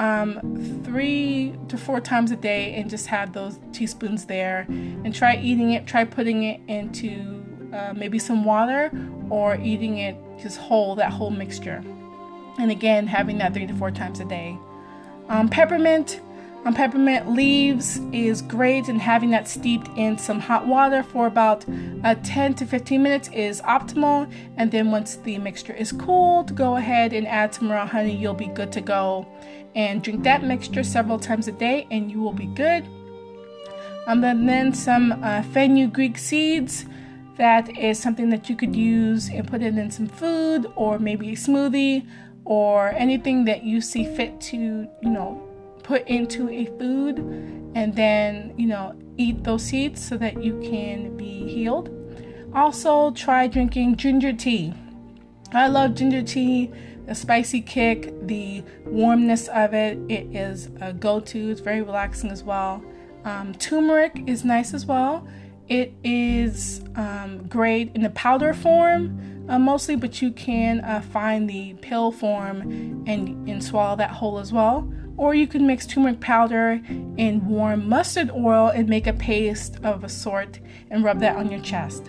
um, 0.00 0.82
three 0.82 1.54
to 1.68 1.76
four 1.76 2.00
times 2.00 2.30
a 2.30 2.36
day 2.36 2.74
and 2.74 2.88
just 2.88 3.06
have 3.06 3.34
those 3.34 3.60
teaspoons 3.72 4.24
there 4.24 4.64
and 4.68 5.14
try 5.14 5.36
eating 5.36 5.72
it. 5.72 5.86
Try 5.86 6.04
putting 6.04 6.42
it 6.44 6.60
into 6.68 7.44
uh, 7.74 7.92
maybe 7.94 8.18
some 8.18 8.42
water 8.42 8.90
or 9.28 9.56
eating 9.56 9.98
it 9.98 10.16
just 10.40 10.56
whole, 10.56 10.94
that 10.94 11.12
whole 11.12 11.30
mixture. 11.30 11.84
And 12.58 12.70
again, 12.70 13.06
having 13.06 13.36
that 13.38 13.52
three 13.52 13.66
to 13.66 13.74
four 13.74 13.90
times 13.90 14.20
a 14.20 14.24
day. 14.24 14.58
Um, 15.28 15.48
peppermint, 15.48 16.20
Um, 16.66 16.74
peppermint 16.74 17.32
leaves 17.32 18.00
is 18.12 18.42
great, 18.42 18.88
and 18.88 19.00
having 19.00 19.30
that 19.30 19.48
steeped 19.48 19.88
in 19.96 20.18
some 20.18 20.40
hot 20.40 20.66
water 20.66 21.02
for 21.02 21.26
about 21.26 21.64
uh, 22.04 22.16
10 22.22 22.52
to 22.56 22.66
15 22.66 23.02
minutes 23.02 23.30
is 23.32 23.62
optimal. 23.62 24.30
And 24.58 24.70
then 24.70 24.90
once 24.90 25.16
the 25.16 25.38
mixture 25.38 25.72
is 25.72 25.90
cooled, 25.90 26.54
go 26.54 26.76
ahead 26.76 27.14
and 27.14 27.26
add 27.26 27.54
some 27.54 27.70
raw 27.70 27.86
honey. 27.86 28.14
You'll 28.14 28.34
be 28.34 28.48
good 28.48 28.72
to 28.72 28.82
go. 28.82 29.26
And 29.74 30.02
drink 30.02 30.24
that 30.24 30.42
mixture 30.42 30.82
several 30.82 31.18
times 31.18 31.48
a 31.48 31.52
day, 31.52 31.86
and 31.90 32.10
you 32.10 32.20
will 32.20 32.32
be 32.32 32.46
good. 32.46 32.84
Um, 34.06 34.24
and 34.24 34.48
then 34.48 34.72
some 34.72 35.12
uh, 35.22 35.42
fenugreek 35.42 36.18
seeds. 36.18 36.86
That 37.36 37.78
is 37.78 37.98
something 37.98 38.28
that 38.30 38.50
you 38.50 38.56
could 38.56 38.76
use 38.76 39.30
and 39.30 39.48
put 39.48 39.62
it 39.62 39.78
in 39.78 39.90
some 39.90 40.08
food 40.08 40.70
or 40.74 40.98
maybe 40.98 41.30
a 41.30 41.36
smoothie 41.36 42.06
or 42.44 42.90
anything 42.90 43.44
that 43.46 43.62
you 43.62 43.80
see 43.80 44.04
fit 44.04 44.40
to, 44.42 44.56
you 44.56 45.10
know, 45.10 45.40
put 45.82 46.06
into 46.06 46.50
a 46.50 46.66
food 46.78 47.18
and 47.74 47.94
then, 47.96 48.52
you 48.58 48.66
know, 48.66 48.94
eat 49.16 49.42
those 49.42 49.62
seeds 49.62 50.04
so 50.04 50.16
that 50.18 50.42
you 50.42 50.60
can 50.60 51.16
be 51.16 51.48
healed. 51.48 51.88
Also, 52.54 53.10
try 53.12 53.46
drinking 53.46 53.96
ginger 53.96 54.32
tea. 54.32 54.74
I 55.52 55.68
love 55.68 55.94
ginger 55.94 56.22
tea, 56.22 56.70
the 57.10 57.16
spicy 57.16 57.60
kick, 57.60 58.14
the 58.28 58.62
warmness 58.86 59.48
of 59.48 59.74
it. 59.74 59.98
It 60.08 60.32
is 60.32 60.70
a 60.80 60.92
go 60.92 61.18
to, 61.18 61.50
it's 61.50 61.60
very 61.60 61.82
relaxing 61.82 62.30
as 62.30 62.44
well. 62.44 62.84
Um, 63.24 63.52
turmeric 63.54 64.22
is 64.28 64.44
nice 64.44 64.72
as 64.72 64.86
well. 64.86 65.26
It 65.66 65.92
is 66.04 66.84
um, 66.94 67.48
great 67.48 67.90
in 67.96 68.02
the 68.02 68.10
powder 68.10 68.54
form 68.54 69.44
uh, 69.48 69.58
mostly, 69.58 69.96
but 69.96 70.22
you 70.22 70.30
can 70.30 70.82
uh, 70.82 71.00
find 71.00 71.50
the 71.50 71.74
pill 71.82 72.12
form 72.12 72.60
and, 73.08 73.48
and 73.48 73.62
swallow 73.62 73.96
that 73.96 74.12
whole 74.12 74.38
as 74.38 74.52
well 74.52 74.88
or 75.16 75.34
you 75.34 75.48
can 75.48 75.66
mix 75.66 75.86
turmeric 75.86 76.20
powder 76.20 76.80
in 77.18 77.44
warm 77.46 77.88
mustard 77.88 78.30
oil 78.30 78.68
and 78.68 78.88
make 78.88 79.08
a 79.08 79.12
paste 79.12 79.76
of 79.82 80.04
a 80.04 80.08
sort 80.08 80.60
and 80.90 81.02
rub 81.02 81.18
that 81.18 81.36
on 81.36 81.50
your 81.50 81.60
chest. 81.60 82.06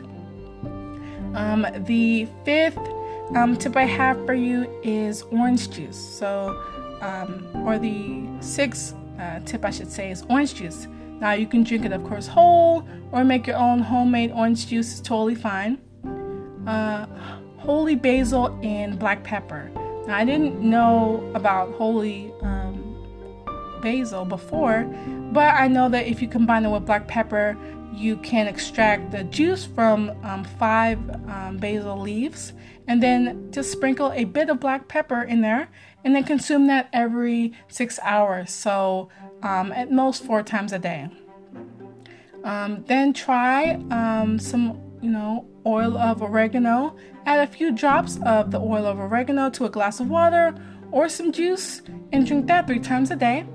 Um, 1.34 1.66
the 1.86 2.28
fifth 2.46 2.78
um, 3.36 3.56
tip 3.56 3.78
I 3.78 3.84
have 3.84 4.26
for 4.26 4.34
you 4.34 4.68
is 4.84 5.24
orange 5.24 5.70
juice. 5.70 5.98
So, 5.98 6.62
um, 7.02 7.50
or 7.66 7.80
the 7.80 8.28
sixth 8.42 8.96
uh, 9.20 9.40
tip 9.42 9.64
I 9.66 9.70
should 9.70 9.92
say 9.92 10.12
is 10.12 10.24
orange 10.30 10.56
juice. 10.56 10.88
Now 11.20 11.34
you 11.34 11.48
can 11.48 11.64
drink 11.64 11.86
it, 11.86 11.92
of 11.92 12.04
course, 12.04 12.28
whole 12.28 12.88
or 13.12 13.24
make 13.24 13.48
your 13.48 13.58
own 13.58 13.80
homemade 13.80 14.32
orange 14.32 14.68
juice 14.68 14.94
is 14.94 15.02
totally 15.02 15.36
fine. 15.36 15.80
Uh, 16.68 17.06
holy 17.58 17.96
basil 17.96 18.60
and 18.64 18.98
black 19.00 19.24
pepper. 19.24 19.72
Now 20.08 20.18
I 20.18 20.26
didn't 20.26 20.60
know 20.60 21.32
about 21.36 21.74
holy 21.74 22.34
um, 22.42 23.80
basil 23.82 24.26
before, 24.26 24.84
but 25.32 25.54
I 25.54 25.68
know 25.68 25.90
that 25.90 26.08
if 26.08 26.22
you 26.22 26.28
combine 26.28 26.66
it 26.66 26.70
with 26.70 26.86
black 26.86 27.08
pepper, 27.08 27.56
you 27.94 28.18
can 28.18 28.48
extract 28.48 29.12
the 29.12 29.24
juice 29.26 29.66
from 29.66 30.12
um, 30.24 30.44
five 30.44 30.98
um, 31.30 31.58
basil 31.58 32.00
leaves 32.00 32.54
and 32.88 33.02
then 33.02 33.52
just 33.52 33.72
sprinkle 33.72 34.12
a 34.14 34.24
bit 34.26 34.50
of 34.50 34.60
black 34.60 34.88
pepper 34.88 35.22
in 35.22 35.42
there 35.42 35.70
and 36.04 36.16
then 36.16 36.24
consume 36.24 36.68
that 36.68 36.90
every 36.94 37.54
six 37.68 38.00
hours. 38.04 38.52
So, 38.52 39.10
um, 39.44 39.72
at 39.72 39.92
most 39.92 40.24
four 40.24 40.44
times 40.44 40.74
a 40.74 40.80
day. 40.80 41.10
Um, 42.44 42.84
then 42.88 43.14
try 43.14 43.74
um, 43.92 44.40
some, 44.40 44.82
you 45.02 45.12
know, 45.12 45.48
oil 45.66 45.98
of 45.98 46.22
oregano. 46.22 46.96
Add 47.26 47.48
a 47.48 47.52
few 47.52 47.72
drops 47.72 48.20
of 48.26 48.52
the 48.52 48.60
oil 48.60 48.86
of 48.86 49.00
oregano 49.00 49.50
to 49.52 49.66
a 49.66 49.70
glass 49.70 50.00
of 50.00 50.10
water 50.10 50.56
or 50.92 51.08
some 51.08 51.32
juice 51.32 51.82
and 52.12 52.26
drink 52.26 52.48
that 52.48 52.68
three 52.68 52.80
times 52.80 53.12
a 53.12 53.16
day. 53.16 53.46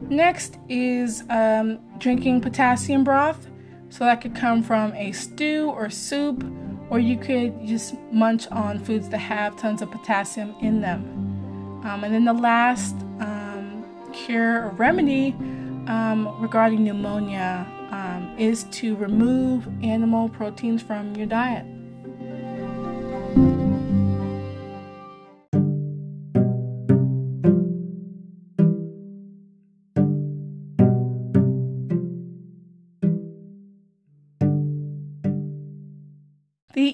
Next 0.00 0.58
is 0.68 1.24
um, 1.30 1.80
drinking 1.98 2.40
potassium 2.40 3.04
broth. 3.04 3.48
So 3.88 4.04
that 4.04 4.20
could 4.20 4.34
come 4.34 4.62
from 4.62 4.92
a 4.94 5.12
stew 5.12 5.70
or 5.70 5.88
soup, 5.88 6.44
or 6.90 6.98
you 6.98 7.16
could 7.16 7.66
just 7.66 7.94
munch 8.12 8.46
on 8.48 8.78
foods 8.78 9.08
that 9.08 9.18
have 9.18 9.56
tons 9.56 9.82
of 9.82 9.90
potassium 9.90 10.54
in 10.60 10.80
them. 10.80 11.02
Um, 11.84 12.04
and 12.04 12.14
then 12.14 12.24
the 12.24 12.32
last 12.32 12.94
um, 13.20 13.84
cure 14.12 14.66
or 14.66 14.70
remedy 14.70 15.32
um, 15.86 16.34
regarding 16.40 16.84
pneumonia 16.84 17.66
um, 17.90 18.34
is 18.38 18.64
to 18.64 18.96
remove 18.96 19.68
animal 19.82 20.28
proteins 20.28 20.82
from 20.82 21.14
your 21.14 21.26
diet. 21.26 21.66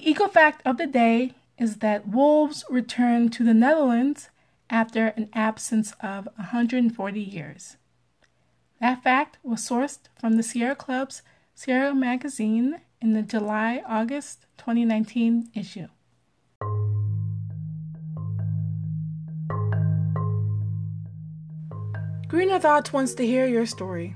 The 0.01 0.09
eco 0.09 0.27
fact 0.27 0.63
of 0.65 0.77
the 0.77 0.87
day 0.87 1.35
is 1.59 1.75
that 1.75 2.07
wolves 2.07 2.65
returned 2.71 3.31
to 3.33 3.43
the 3.43 3.53
Netherlands 3.53 4.31
after 4.67 5.09
an 5.09 5.29
absence 5.31 5.93
of 6.01 6.27
140 6.37 7.21
years. 7.21 7.77
That 8.79 9.03
fact 9.03 9.37
was 9.43 9.59
sourced 9.59 9.99
from 10.19 10.37
the 10.37 10.41
Sierra 10.41 10.75
Club's 10.75 11.21
Sierra 11.53 11.93
magazine 11.93 12.81
in 12.99 13.13
the 13.13 13.21
July 13.21 13.83
August 13.87 14.47
2019 14.57 15.51
issue. 15.53 15.85
Greener 22.27 22.57
Thoughts 22.57 22.91
wants 22.91 23.13
to 23.13 23.27
hear 23.27 23.45
your 23.45 23.67
story. 23.67 24.15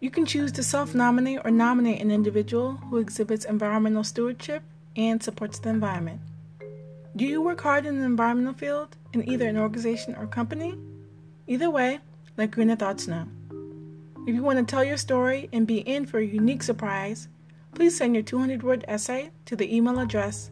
You 0.00 0.10
can 0.10 0.26
choose 0.26 0.50
to 0.52 0.64
self 0.64 0.96
nominate 0.96 1.42
or 1.44 1.52
nominate 1.52 2.00
an 2.00 2.10
individual 2.10 2.72
who 2.88 2.96
exhibits 2.96 3.44
environmental 3.44 4.02
stewardship 4.02 4.64
and 4.96 5.22
supports 5.22 5.58
the 5.58 5.70
environment. 5.70 6.20
Do 7.16 7.24
you 7.24 7.42
work 7.42 7.60
hard 7.60 7.86
in 7.86 7.98
the 7.98 8.04
environmental 8.04 8.54
field 8.54 8.96
in 9.12 9.28
either 9.28 9.48
an 9.48 9.56
organization 9.56 10.14
or 10.14 10.26
company? 10.26 10.74
Either 11.46 11.70
way, 11.70 11.98
let 12.36 12.52
Greener 12.52 12.76
Thoughts 12.76 13.08
know. 13.08 13.26
If 14.26 14.34
you 14.34 14.42
want 14.42 14.58
to 14.58 14.64
tell 14.64 14.84
your 14.84 14.96
story 14.96 15.48
and 15.52 15.66
be 15.66 15.78
in 15.78 16.06
for 16.06 16.18
a 16.18 16.24
unique 16.24 16.62
surprise, 16.62 17.28
please 17.74 17.96
send 17.96 18.14
your 18.14 18.22
200 18.22 18.62
word 18.62 18.84
essay 18.86 19.30
to 19.46 19.56
the 19.56 19.74
email 19.74 19.98
address 19.98 20.50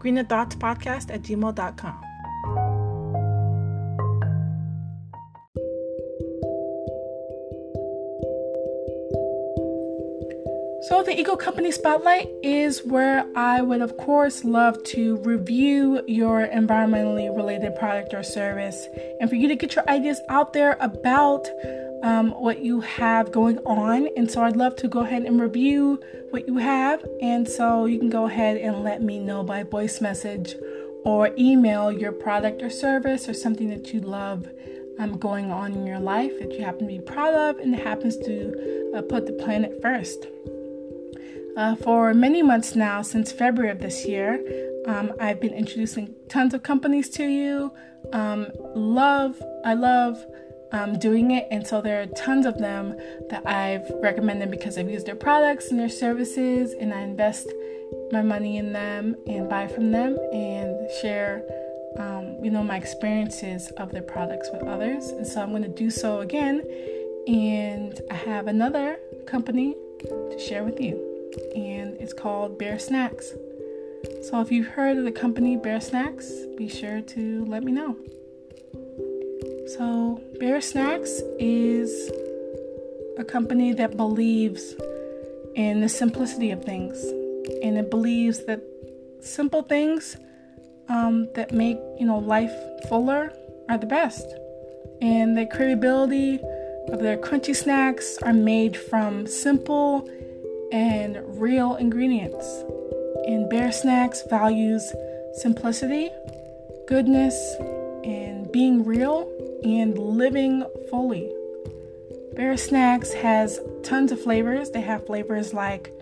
greenerthoughtspodcast 0.00 1.12
at 1.12 1.22
gmail.com. 1.22 2.13
So, 10.88 11.02
the 11.02 11.18
Eco 11.18 11.34
Company 11.34 11.72
Spotlight 11.72 12.28
is 12.42 12.84
where 12.84 13.24
I 13.34 13.62
would, 13.62 13.80
of 13.80 13.96
course, 13.96 14.44
love 14.44 14.82
to 14.84 15.16
review 15.18 16.02
your 16.06 16.46
environmentally 16.46 17.34
related 17.34 17.74
product 17.76 18.12
or 18.12 18.22
service 18.22 18.86
and 19.18 19.30
for 19.30 19.36
you 19.36 19.48
to 19.48 19.56
get 19.56 19.74
your 19.74 19.88
ideas 19.88 20.20
out 20.28 20.52
there 20.52 20.76
about 20.80 21.48
um, 22.02 22.32
what 22.32 22.62
you 22.62 22.82
have 22.82 23.32
going 23.32 23.60
on. 23.60 24.08
And 24.14 24.30
so, 24.30 24.42
I'd 24.42 24.56
love 24.56 24.76
to 24.76 24.88
go 24.88 25.00
ahead 25.00 25.22
and 25.22 25.40
review 25.40 26.00
what 26.28 26.46
you 26.46 26.58
have. 26.58 27.02
And 27.22 27.48
so, 27.48 27.86
you 27.86 27.98
can 27.98 28.10
go 28.10 28.26
ahead 28.26 28.58
and 28.58 28.84
let 28.84 29.00
me 29.00 29.18
know 29.18 29.42
by 29.42 29.62
voice 29.62 30.02
message 30.02 30.54
or 31.06 31.30
email 31.38 31.92
your 31.92 32.12
product 32.12 32.62
or 32.62 32.68
service 32.68 33.26
or 33.26 33.32
something 33.32 33.70
that 33.70 33.94
you 33.94 34.00
love 34.00 34.46
um, 34.98 35.16
going 35.16 35.50
on 35.50 35.72
in 35.72 35.86
your 35.86 36.00
life 36.00 36.38
that 36.40 36.52
you 36.52 36.62
happen 36.62 36.80
to 36.80 36.86
be 36.86 37.00
proud 37.00 37.32
of 37.32 37.58
and 37.58 37.74
happens 37.74 38.18
to 38.18 38.92
uh, 38.94 39.00
put 39.00 39.26
the 39.26 39.32
planet 39.32 39.80
first. 39.80 40.26
Uh, 41.56 41.76
for 41.76 42.12
many 42.12 42.42
months 42.42 42.74
now, 42.74 43.00
since 43.00 43.30
February 43.30 43.70
of 43.70 43.78
this 43.78 44.04
year, 44.04 44.40
um, 44.86 45.12
I've 45.20 45.40
been 45.40 45.54
introducing 45.54 46.14
tons 46.28 46.52
of 46.52 46.64
companies 46.64 47.08
to 47.10 47.24
you. 47.24 47.72
Um, 48.12 48.48
love, 48.74 49.40
I 49.64 49.74
love 49.74 50.24
um, 50.72 50.98
doing 50.98 51.30
it, 51.30 51.46
and 51.52 51.64
so 51.64 51.80
there 51.80 52.02
are 52.02 52.06
tons 52.06 52.44
of 52.44 52.58
them 52.58 52.98
that 53.30 53.46
I've 53.46 53.88
recommended 54.02 54.50
because 54.50 54.76
I've 54.76 54.90
used 54.90 55.06
their 55.06 55.14
products 55.14 55.70
and 55.70 55.78
their 55.78 55.88
services, 55.88 56.72
and 56.72 56.92
I 56.92 57.02
invest 57.02 57.48
my 58.10 58.22
money 58.22 58.56
in 58.56 58.72
them 58.72 59.14
and 59.28 59.48
buy 59.48 59.68
from 59.68 59.92
them 59.92 60.18
and 60.32 60.90
share, 61.00 61.44
um, 61.98 62.36
you 62.42 62.50
know, 62.50 62.64
my 62.64 62.76
experiences 62.76 63.70
of 63.76 63.92
their 63.92 64.02
products 64.02 64.50
with 64.52 64.64
others. 64.64 65.06
And 65.10 65.24
so 65.24 65.40
I'm 65.40 65.50
going 65.50 65.62
to 65.62 65.68
do 65.68 65.88
so 65.88 66.20
again, 66.20 66.62
and 67.28 68.00
I 68.10 68.14
have 68.14 68.48
another 68.48 68.98
company 69.26 69.76
to 70.00 70.38
share 70.38 70.64
with 70.64 70.80
you 70.80 71.13
and 71.54 71.96
it's 72.00 72.12
called 72.12 72.58
Bare 72.58 72.78
Snacks. 72.78 73.32
So 74.22 74.40
if 74.40 74.50
you've 74.50 74.68
heard 74.68 74.98
of 74.98 75.04
the 75.04 75.12
company 75.12 75.56
Bare 75.56 75.80
Snacks, 75.80 76.30
be 76.56 76.68
sure 76.68 77.00
to 77.00 77.44
let 77.46 77.62
me 77.62 77.72
know. 77.72 77.96
So, 79.66 80.20
Bare 80.38 80.60
Snacks 80.60 81.22
is 81.38 82.10
a 83.16 83.24
company 83.24 83.72
that 83.72 83.96
believes 83.96 84.74
in 85.54 85.80
the 85.80 85.88
simplicity 85.88 86.50
of 86.50 86.62
things, 86.64 87.02
and 87.62 87.78
it 87.78 87.90
believes 87.90 88.44
that 88.44 88.60
simple 89.20 89.62
things 89.62 90.16
um, 90.88 91.28
that 91.34 91.52
make 91.52 91.78
you 91.98 92.06
know 92.06 92.18
life 92.18 92.52
fuller 92.88 93.32
are 93.70 93.78
the 93.78 93.86
best, 93.86 94.26
and 95.00 95.36
the 95.36 95.46
cravability 95.46 96.38
of 96.92 97.00
their 97.00 97.16
crunchy 97.16 97.56
snacks 97.56 98.18
are 98.18 98.34
made 98.34 98.76
from 98.76 99.26
simple 99.26 100.08
and 100.74 101.22
real 101.40 101.76
ingredients. 101.76 102.64
And 103.26 103.48
Bare 103.48 103.70
Snacks 103.70 104.24
values 104.28 104.92
simplicity, 105.34 106.10
goodness, 106.88 107.36
and 108.02 108.50
being 108.50 108.84
real 108.84 109.30
and 109.62 109.96
living 109.96 110.64
fully. 110.90 111.32
Bare 112.34 112.56
Snacks 112.56 113.12
has 113.12 113.60
tons 113.84 114.10
of 114.10 114.20
flavors. 114.20 114.70
They 114.70 114.80
have 114.80 115.06
flavors 115.06 115.54
like 115.54 115.92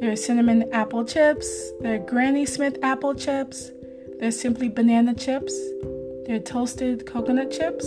their 0.00 0.16
cinnamon 0.16 0.68
apple 0.72 1.04
chips, 1.04 1.70
their 1.80 2.00
Granny 2.00 2.44
Smith 2.44 2.76
apple 2.82 3.14
chips, 3.14 3.70
their 4.18 4.32
simply 4.32 4.68
banana 4.68 5.14
chips, 5.14 5.54
their 6.26 6.40
toasted 6.40 7.06
coconut 7.06 7.52
chips, 7.52 7.86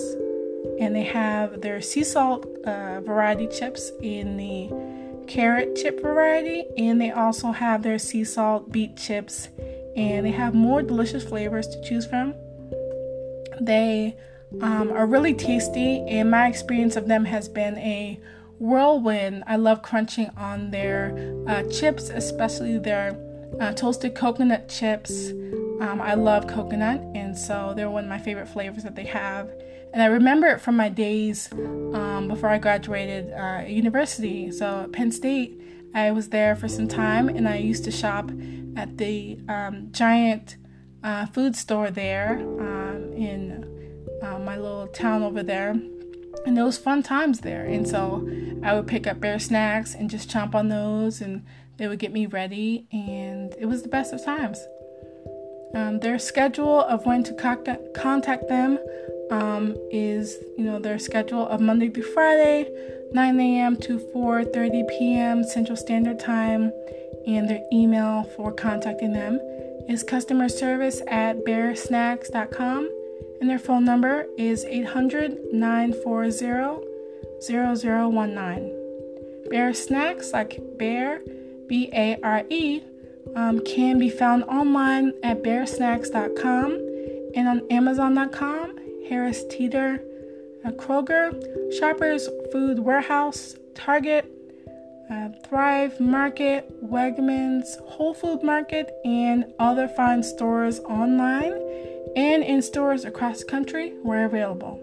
and 0.79 0.95
they 0.95 1.03
have 1.03 1.59
their 1.59 1.81
sea 1.81 2.05
salt 2.05 2.45
uh, 2.65 3.01
variety 3.01 3.47
chips 3.47 3.91
in 4.01 4.37
the 4.37 4.69
carrot 5.31 5.77
chip 5.77 6.01
variety, 6.01 6.65
and 6.77 6.99
they 6.99 7.09
also 7.09 7.53
have 7.53 7.83
their 7.83 7.97
sea 7.97 8.23
salt 8.23 8.69
beet 8.69 8.97
chips, 8.97 9.47
and 9.95 10.25
they 10.25 10.31
have 10.31 10.53
more 10.53 10.81
delicious 10.81 11.23
flavors 11.23 11.67
to 11.69 11.81
choose 11.81 12.05
from. 12.05 12.33
They 13.61 14.17
um, 14.61 14.91
are 14.91 15.05
really 15.05 15.33
tasty, 15.33 16.01
and 16.01 16.29
my 16.29 16.47
experience 16.47 16.97
of 16.97 17.07
them 17.07 17.23
has 17.23 17.47
been 17.47 17.77
a 17.77 18.19
whirlwind. 18.59 19.45
I 19.47 19.55
love 19.55 19.81
crunching 19.81 20.29
on 20.35 20.71
their 20.71 21.43
uh, 21.47 21.63
chips, 21.69 22.09
especially 22.09 22.77
their 22.77 23.17
uh, 23.61 23.71
toasted 23.71 24.15
coconut 24.15 24.67
chips. 24.67 25.31
Um, 25.81 25.99
I 25.99 26.13
love 26.13 26.45
coconut, 26.45 27.01
and 27.15 27.35
so 27.35 27.73
they're 27.75 27.89
one 27.89 28.03
of 28.03 28.09
my 28.09 28.19
favorite 28.19 28.47
flavors 28.47 28.83
that 28.83 28.95
they 28.95 29.05
have. 29.05 29.49
And 29.93 30.01
I 30.01 30.05
remember 30.05 30.45
it 30.47 30.61
from 30.61 30.77
my 30.77 30.89
days 30.89 31.51
um, 31.51 32.27
before 32.27 32.49
I 32.49 32.59
graduated 32.59 33.33
uh, 33.33 33.63
university. 33.67 34.51
So 34.51 34.87
Penn 34.93 35.11
State, 35.11 35.59
I 35.95 36.11
was 36.11 36.29
there 36.29 36.55
for 36.55 36.67
some 36.67 36.87
time, 36.87 37.27
and 37.27 37.49
I 37.49 37.57
used 37.57 37.83
to 37.85 37.91
shop 37.91 38.29
at 38.77 38.99
the 38.99 39.39
um, 39.49 39.89
giant 39.91 40.55
uh, 41.03 41.25
food 41.25 41.55
store 41.55 41.89
there 41.89 42.37
um, 42.37 43.11
in 43.13 44.07
uh, 44.21 44.37
my 44.37 44.57
little 44.57 44.87
town 44.87 45.23
over 45.23 45.41
there. 45.41 45.71
And 46.45 46.57
it 46.57 46.63
was 46.63 46.77
fun 46.77 47.01
times 47.01 47.39
there. 47.39 47.65
And 47.65 47.87
so 47.87 48.29
I 48.63 48.75
would 48.75 48.87
pick 48.87 49.07
up 49.07 49.19
Bare 49.19 49.39
Snacks 49.39 49.95
and 49.95 50.11
just 50.11 50.29
chomp 50.29 50.53
on 50.53 50.69
those, 50.69 51.21
and 51.21 51.43
they 51.77 51.87
would 51.87 51.99
get 51.99 52.13
me 52.13 52.27
ready. 52.27 52.87
And 52.91 53.55
it 53.57 53.65
was 53.65 53.81
the 53.81 53.89
best 53.89 54.13
of 54.13 54.23
times. 54.23 54.59
Um, 55.73 55.99
their 55.99 56.19
schedule 56.19 56.81
of 56.81 57.05
when 57.05 57.23
to 57.23 57.33
contact, 57.33 58.47
them 58.49 58.77
um, 59.31 59.75
is, 59.91 60.37
you 60.57 60.65
know, 60.65 60.79
their 60.79 60.99
schedule 60.99 61.47
of 61.47 61.61
Monday 61.61 61.89
through 61.89 62.11
Friday, 62.13 62.69
9 63.13 63.39
a.m. 63.39 63.77
to 63.77 63.97
4:30 64.13 64.87
p.m. 64.89 65.43
Central 65.43 65.77
Standard 65.77 66.19
Time, 66.19 66.71
and 67.25 67.49
their 67.49 67.63
email 67.71 68.23
for 68.35 68.51
contacting 68.51 69.13
them 69.13 69.39
is 69.87 70.03
customer 70.03 70.49
service 70.49 71.01
at 71.07 71.43
baresnacks.com 71.45 72.89
and 73.41 73.49
their 73.49 73.59
phone 73.59 73.83
number 73.83 74.27
is 74.37 74.63
800 74.65 75.51
940 75.51 76.87
0019. 77.41 78.77
Bare 79.49 79.73
Snacks, 79.73 80.31
like 80.31 80.61
bear, 80.77 81.21
B 81.67 81.89
A 81.91 82.17
R 82.23 82.43
E, 82.49 82.81
um, 83.35 83.63
can 83.65 83.99
be 83.99 84.09
found 84.09 84.43
online 84.43 85.13
at 85.23 85.43
baresnacks.com 85.43 86.71
and 87.35 87.47
on 87.47 87.61
Amazon.com, 87.71 88.77
Harris 89.07 89.43
Teeter, 89.49 90.03
uh, 90.65 90.71
Kroger, 90.71 91.31
Shoppers 91.77 92.27
Food 92.51 92.79
Warehouse, 92.79 93.55
Target, 93.75 94.29
uh, 95.09 95.29
Thrive 95.45 95.99
Market, 95.99 96.69
Wegmans, 96.83 97.79
Whole 97.87 98.13
Food 98.13 98.43
Market, 98.43 98.91
and 99.05 99.45
other 99.59 99.87
fine 99.87 100.23
stores 100.23 100.79
online 100.81 101.53
and 102.15 102.43
in 102.43 102.61
stores 102.61 103.05
across 103.05 103.39
the 103.39 103.45
country 103.45 103.93
where 104.03 104.25
available. 104.25 104.79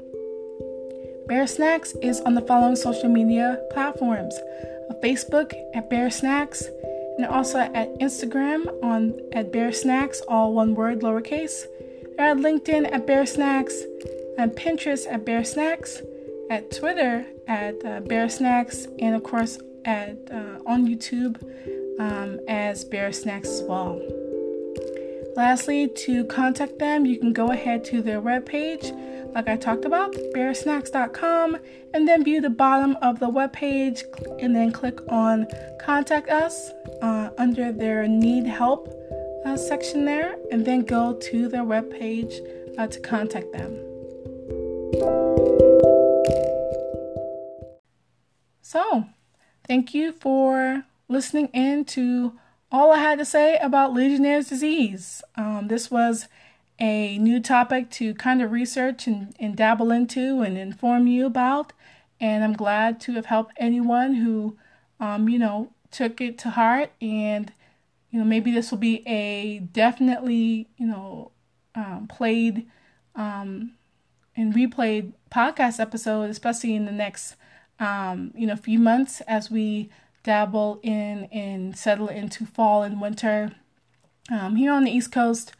Bare 1.26 1.46
Snacks 1.46 1.92
is 2.02 2.20
on 2.22 2.34
the 2.34 2.40
following 2.40 2.76
social 2.76 3.08
media 3.08 3.62
platforms 3.70 4.34
Facebook 5.02 5.54
at 5.74 5.88
Bare 5.90 6.11
Snacks, 6.11 6.64
and 7.18 7.26
also 7.26 7.59
at 7.59 7.98
Instagram 7.98 8.66
on 8.83 9.20
at 9.33 9.52
Bare 9.52 9.72
Snacks, 9.72 10.20
all 10.22 10.54
one 10.54 10.74
word, 10.74 11.00
lowercase. 11.00 11.66
They're 12.16 12.31
at 12.31 12.37
LinkedIn 12.37 12.90
at 12.92 13.07
Bare 13.07 13.26
Snacks, 13.26 13.83
and 14.38 14.52
Pinterest 14.52 15.07
at 15.11 15.24
Bare 15.24 15.44
Snacks, 15.44 16.00
at 16.48 16.70
Twitter 16.70 17.26
at 17.48 17.85
uh, 17.85 18.00
Bare 18.00 18.28
Snacks, 18.28 18.87
and 19.00 19.14
of 19.14 19.22
course 19.24 19.59
at 19.85 20.16
uh, 20.31 20.61
on 20.64 20.87
YouTube 20.87 21.42
um, 21.98 22.38
as 22.48 22.85
Bare 22.85 23.12
Snacks 23.12 23.48
as 23.48 23.62
well. 23.62 24.00
Lastly, 25.38 25.87
to 25.87 26.24
contact 26.24 26.81
them, 26.81 27.07
you 27.07 27.16
can 27.16 27.33
go 27.33 27.53
ahead 27.53 27.85
to 27.85 28.03
their 28.03 28.20
webpage, 28.20 28.90
like 29.37 29.46
I 29.46 29.57
talked 29.57 29.85
about, 29.85 30.12
baresnacks.com, 30.35 31.59
and 31.94 32.09
then 32.09 32.24
view 32.24 32.40
the 32.40 32.51
bottom 32.51 32.96
of 33.03 33.20
the 33.20 33.31
webpage 33.31 34.03
and 34.42 34.53
then 34.53 34.72
click 34.72 34.98
on 35.09 35.46
Contact 35.81 36.29
Us 36.29 36.72
uh, 37.03 37.31
under 37.38 37.70
their 37.70 38.09
Need 38.09 38.48
Help 38.48 38.92
uh, 39.46 39.57
section 39.57 40.05
there, 40.05 40.35
and 40.51 40.66
then 40.66 40.81
go 40.85 41.14
to 41.14 41.46
their 41.46 41.62
webpage 41.62 42.35
uh, 42.77 42.88
to 42.88 42.98
contact 42.98 43.53
them. 43.53 43.70
So, 48.61 49.05
thank 49.68 49.94
you 49.94 50.11
for 50.11 50.83
listening 51.09 51.46
in 51.55 51.85
to 51.85 52.33
all 52.70 52.92
I 52.92 52.98
had 52.98 53.18
to 53.18 53.24
say 53.24 53.57
about 53.59 53.94
Legionnaire's 53.94 54.48
disease. 54.48 55.22
Um, 55.37 55.68
this 55.68 55.90
was 55.90 56.28
a 56.78 57.18
new 57.18 57.40
topic 57.40 57.90
to 57.90 58.14
kind 58.14 58.42
of 58.42 58.52
research 58.52 59.07
and, 59.07 59.35
and 59.40 59.57
dabble 59.57 59.90
into 59.90 60.42
and 60.42 60.57
inform 60.57 61.07
you 61.07 61.26
about. 61.26 61.72
And 62.20 62.44
I'm 62.44 62.52
glad 62.52 63.00
to 63.02 63.14
have 63.14 63.26
helped 63.26 63.54
anyone 63.57 64.14
who, 64.14 64.57
um, 65.00 65.28
you 65.28 65.38
know, 65.38 65.70
took 65.90 66.20
it 66.20 66.38
to 66.38 66.50
heart. 66.50 66.90
And, 67.00 67.52
you 68.11 68.18
know, 68.18 68.24
maybe 68.24 68.50
this 68.50 68.70
will 68.70 68.78
be 68.78 69.07
a 69.07 69.61
definitely, 69.61 70.68
you 70.76 70.87
know, 70.87 71.33
um, 71.74 72.07
played 72.09 72.66
um, 73.14 73.72
and 74.37 74.54
replayed 74.54 75.12
podcast 75.31 75.81
episode, 75.81 76.31
especially 76.31 76.74
in 76.74 76.87
the 76.87 76.92
next, 76.92 77.37
um, 77.81 78.33
you 78.37 78.46
know, 78.46 78.57
few 78.57 78.78
months 78.78 79.20
as 79.22 79.50
we 79.50 79.90
dabble 80.28 80.78
in 80.82 81.24
and 81.32 81.74
settle 81.74 82.08
into 82.08 82.44
fall 82.44 82.82
and 82.82 83.00
winter. 83.00 83.50
Um, 84.30 84.56
here 84.56 84.70
on 84.70 84.84
the 84.84 84.90
East 84.90 85.10
Coast 85.10 85.54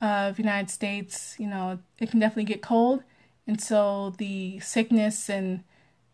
of 0.00 0.38
United 0.38 0.70
States, 0.70 1.34
you 1.36 1.48
know, 1.48 1.80
it 1.98 2.12
can 2.12 2.20
definitely 2.20 2.44
get 2.44 2.62
cold, 2.62 3.02
and 3.44 3.60
so 3.60 4.14
the 4.18 4.60
sickness 4.60 5.28
and 5.28 5.64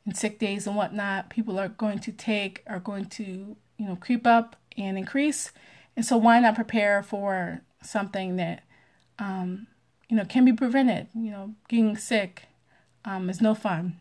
and 0.06 0.16
sick 0.16 0.38
days 0.38 0.66
and 0.66 0.76
whatnot 0.76 1.28
people 1.28 1.58
are 1.60 1.68
going 1.68 1.98
to 1.98 2.10
take 2.10 2.62
are 2.66 2.80
going 2.80 3.04
to 3.04 3.54
you 3.76 3.86
know 3.86 3.96
creep 3.96 4.26
up 4.26 4.56
and 4.78 4.96
increase, 4.96 5.52
and 5.94 6.06
so 6.06 6.16
why 6.16 6.40
not 6.40 6.54
prepare 6.54 7.02
for 7.02 7.60
something 7.82 8.36
that 8.36 8.62
um, 9.18 9.66
you 10.08 10.16
know 10.16 10.24
can 10.24 10.46
be 10.46 10.54
prevented? 10.54 11.08
You 11.14 11.32
know, 11.32 11.54
getting 11.68 11.98
sick 11.98 12.44
um, 13.04 13.28
is 13.28 13.42
no 13.42 13.54
fun. 13.54 14.00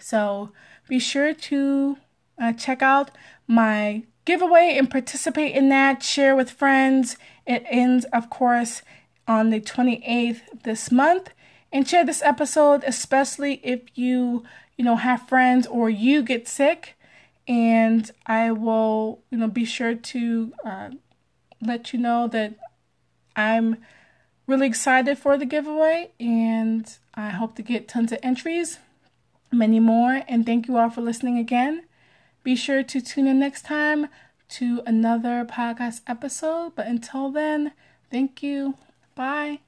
So 0.00 0.52
be 0.86 0.98
sure 0.98 1.32
to 1.32 1.96
uh, 2.40 2.52
check 2.52 2.82
out 2.82 3.10
my 3.46 4.02
giveaway 4.24 4.76
and 4.76 4.90
participate 4.90 5.54
in 5.54 5.68
that. 5.70 6.02
Share 6.02 6.36
with 6.36 6.50
friends. 6.50 7.16
It 7.46 7.64
ends, 7.68 8.04
of 8.12 8.28
course, 8.28 8.82
on 9.26 9.50
the 9.50 9.60
28th 9.60 10.40
this 10.64 10.90
month. 10.90 11.30
And 11.72 11.88
share 11.88 12.04
this 12.04 12.22
episode, 12.22 12.84
especially 12.86 13.60
if 13.62 13.80
you, 13.94 14.44
you 14.76 14.84
know, 14.84 14.96
have 14.96 15.28
friends 15.28 15.66
or 15.66 15.90
you 15.90 16.22
get 16.22 16.46
sick. 16.46 16.94
And 17.48 18.10
I 18.26 18.50
will, 18.50 19.22
you 19.30 19.38
know, 19.38 19.48
be 19.48 19.64
sure 19.64 19.94
to 19.94 20.52
uh, 20.64 20.90
let 21.60 21.92
you 21.92 21.98
know 21.98 22.28
that 22.28 22.54
I'm 23.34 23.78
really 24.46 24.66
excited 24.66 25.18
for 25.18 25.36
the 25.36 25.44
giveaway 25.44 26.10
and 26.18 26.96
I 27.14 27.30
hope 27.30 27.56
to 27.56 27.62
get 27.62 27.88
tons 27.88 28.12
of 28.12 28.18
entries, 28.22 28.78
many 29.52 29.80
more. 29.80 30.22
And 30.28 30.46
thank 30.46 30.68
you 30.68 30.76
all 30.76 30.90
for 30.90 31.00
listening 31.00 31.38
again. 31.38 31.85
Be 32.46 32.54
sure 32.54 32.84
to 32.84 33.00
tune 33.00 33.26
in 33.26 33.40
next 33.40 33.62
time 33.62 34.06
to 34.50 34.80
another 34.86 35.44
podcast 35.44 36.02
episode. 36.06 36.76
But 36.76 36.86
until 36.86 37.32
then, 37.32 37.72
thank 38.08 38.40
you. 38.40 38.74
Bye. 39.16 39.58